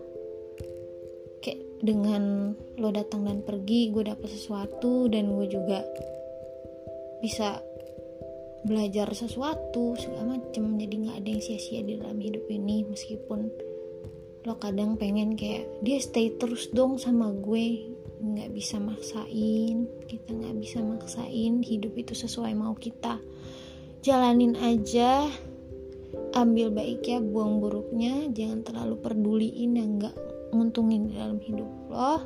Kayak 1.45 1.61
dengan 1.85 2.55
lo 2.79 2.89
datang 2.95 3.27
dan 3.27 3.45
pergi 3.45 3.93
gue 3.93 4.07
dapet 4.07 4.31
sesuatu 4.31 5.11
dan 5.11 5.35
gue 5.35 5.47
juga 5.51 5.85
bisa 7.19 7.59
belajar 8.65 9.11
sesuatu 9.11 9.99
segala 9.99 10.39
macem. 10.39 10.79
Jadi 10.79 10.95
nggak 11.05 11.17
ada 11.19 11.29
yang 11.29 11.43
sia-sia 11.43 11.83
di 11.83 11.99
dalam 11.99 12.19
hidup 12.19 12.47
ini 12.49 12.87
meskipun 12.87 13.68
lo 14.49 14.57
kadang 14.57 14.97
pengen 14.97 15.37
kayak 15.37 15.69
dia 15.85 16.01
stay 16.01 16.33
terus 16.33 16.73
dong 16.73 16.97
sama 16.97 17.29
gue. 17.37 17.93
Nggak 18.19 18.51
bisa 18.57 18.81
maksain 18.81 19.85
kita 20.09 20.33
nggak 20.33 20.57
bisa 20.57 20.81
maksain 20.81 21.61
hidup 21.61 21.93
itu 22.01 22.17
sesuai 22.17 22.57
mau 22.57 22.73
kita. 22.73 23.21
Jalanin 24.01 24.57
aja 24.57 25.29
ambil 26.33 26.73
baiknya 26.73 27.21
buang 27.21 27.61
buruknya. 27.61 28.33
Jangan 28.33 28.65
terlalu 28.65 28.97
peduliin 29.05 29.77
yang 29.77 30.01
nggak 30.01 30.17
nguntungin 30.57 31.13
dalam 31.13 31.37
hidup 31.45 31.69
lo. 31.93 32.25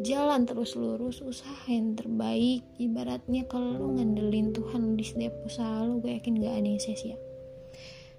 Jalan 0.00 0.48
terus 0.48 0.72
lurus 0.72 1.20
usaha 1.20 1.68
yang 1.68 1.92
terbaik. 1.92 2.64
Ibaratnya 2.80 3.44
kalau 3.44 3.76
lo 3.76 3.92
ngandelin 3.92 4.56
Tuhan 4.56 4.96
di 4.96 5.04
setiap 5.04 5.36
usaha 5.44 5.84
lo 5.84 6.00
gue 6.00 6.16
yakin 6.16 6.40
gak 6.40 6.54
ada 6.56 6.64
yang 6.64 6.80
sia-sia. 6.80 7.16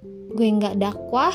Gue 0.06 0.48
nggak 0.54 0.78
dakwah 0.78 1.34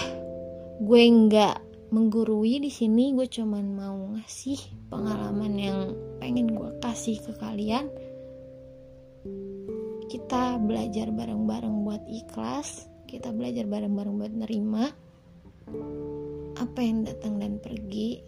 gue 0.83 1.03
nggak 1.07 1.72
menggurui 1.93 2.59
di 2.59 2.73
sini 2.73 3.13
gue 3.13 3.29
cuman 3.29 3.67
mau 3.77 4.17
ngasih 4.17 4.89
pengalaman 4.89 5.55
yang 5.61 5.79
pengen 6.19 6.57
gue 6.57 6.71
kasih 6.81 7.21
ke 7.21 7.37
kalian. 7.37 7.93
Kita 10.09 10.57
belajar 10.57 11.13
bareng-bareng 11.13 11.85
buat 11.85 12.03
ikhlas 12.09 12.93
kita 13.13 13.29
belajar 13.29 13.69
bareng-bareng 13.69 14.15
buat 14.17 14.33
nerima 14.33 14.89
apa 16.57 16.81
yang 16.81 17.05
datang 17.05 17.37
dan 17.37 17.61
pergi. 17.61 18.25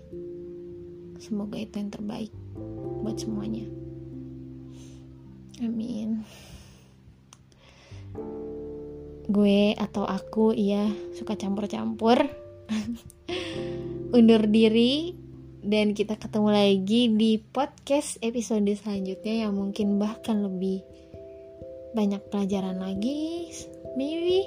Semoga 1.16 1.56
itu 1.56 1.80
yang 1.80 1.88
terbaik 1.88 2.28
buat 3.00 3.16
semuanya. 3.16 3.64
Amin. 5.64 6.20
Gue 9.24 9.72
atau 9.72 10.04
aku 10.04 10.52
iya 10.52 10.92
suka 11.16 11.32
campur-campur 11.32 12.28
undur 14.14 14.46
diri 14.46 15.10
dan 15.66 15.90
kita 15.90 16.14
ketemu 16.14 16.54
lagi 16.54 17.10
di 17.10 17.34
podcast 17.50 18.22
episode 18.22 18.70
selanjutnya 18.70 19.42
yang 19.42 19.58
mungkin 19.58 19.98
bahkan 19.98 20.38
lebih 20.38 20.86
banyak 21.98 22.22
pelajaran 22.30 22.78
lagi. 22.78 23.50
Maybe 23.98 24.46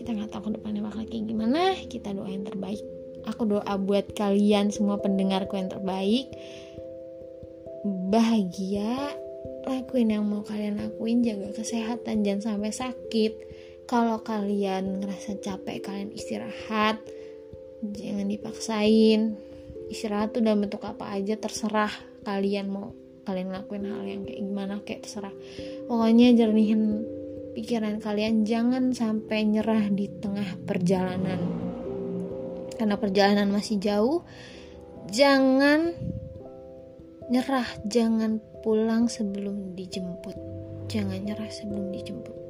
kita 0.00 0.16
nggak 0.16 0.32
tahu 0.32 0.48
ke 0.48 0.50
depannya 0.56 0.88
bakal 0.88 1.04
kayak 1.04 1.28
gimana. 1.28 1.76
Kita 1.84 2.16
doa 2.16 2.32
yang 2.32 2.48
terbaik. 2.48 2.80
Aku 3.28 3.44
doa 3.44 3.76
buat 3.76 4.16
kalian 4.16 4.72
semua 4.72 5.04
pendengarku 5.04 5.60
yang 5.60 5.68
terbaik. 5.68 6.32
Bahagia. 8.08 9.20
Lakuin 9.68 10.16
yang 10.16 10.24
mau 10.24 10.40
kalian 10.40 10.80
lakuin. 10.80 11.20
Jaga 11.20 11.52
kesehatan. 11.52 12.24
Jangan 12.24 12.56
sampai 12.56 12.72
sakit. 12.72 13.32
Kalau 13.84 14.24
kalian 14.24 15.04
ngerasa 15.04 15.44
capek 15.44 15.84
kalian 15.84 16.08
istirahat 16.16 17.04
jangan 17.92 18.26
dipaksain. 18.30 19.36
Istirahat 19.86 20.34
tuh 20.34 20.42
dalam 20.42 20.66
bentuk 20.66 20.82
apa 20.82 21.14
aja 21.14 21.38
terserah 21.38 21.90
kalian 22.26 22.66
mau 22.70 22.90
kalian 23.26 23.50
ngelakuin 23.50 23.84
hal 23.86 24.02
yang 24.06 24.22
kayak 24.22 24.40
gimana 24.42 24.74
kayak 24.82 25.00
terserah. 25.06 25.34
Pokoknya 25.90 26.34
jernihin 26.34 27.02
pikiran 27.54 27.98
kalian 27.98 28.46
jangan 28.46 28.94
sampai 28.94 29.46
nyerah 29.46 29.90
di 29.90 30.06
tengah 30.22 30.46
perjalanan. 30.66 31.40
Karena 32.76 32.96
perjalanan 32.98 33.48
masih 33.50 33.82
jauh 33.82 34.22
jangan 35.10 35.94
nyerah 37.30 37.66
jangan 37.86 38.38
pulang 38.62 39.10
sebelum 39.10 39.74
dijemput. 39.74 40.34
Jangan 40.86 41.18
nyerah 41.18 41.50
sebelum 41.50 41.90
dijemput 41.90 42.45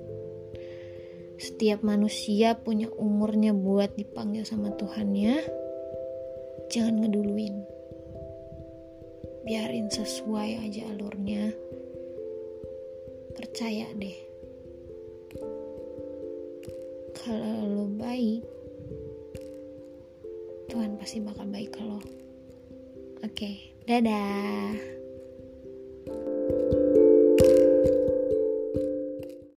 setiap 1.36 1.84
manusia 1.84 2.56
punya 2.56 2.88
umurnya 2.96 3.52
buat 3.52 3.92
dipanggil 3.96 4.48
sama 4.48 4.72
Tuhannya. 4.72 5.44
Jangan 6.72 7.04
ngeduluin. 7.04 7.56
Biarin 9.46 9.92
sesuai 9.92 10.64
aja 10.64 10.82
alurnya. 10.96 11.52
Percaya 13.36 13.86
deh. 13.94 14.18
Kalau 17.16 17.66
lo 17.66 17.86
baik 17.90 18.46
Tuhan 20.70 20.94
pasti 21.00 21.18
bakal 21.20 21.46
baik 21.50 21.74
ke 21.74 21.82
lo. 21.82 22.00
Oke 23.24 23.76
dadah 23.86 24.95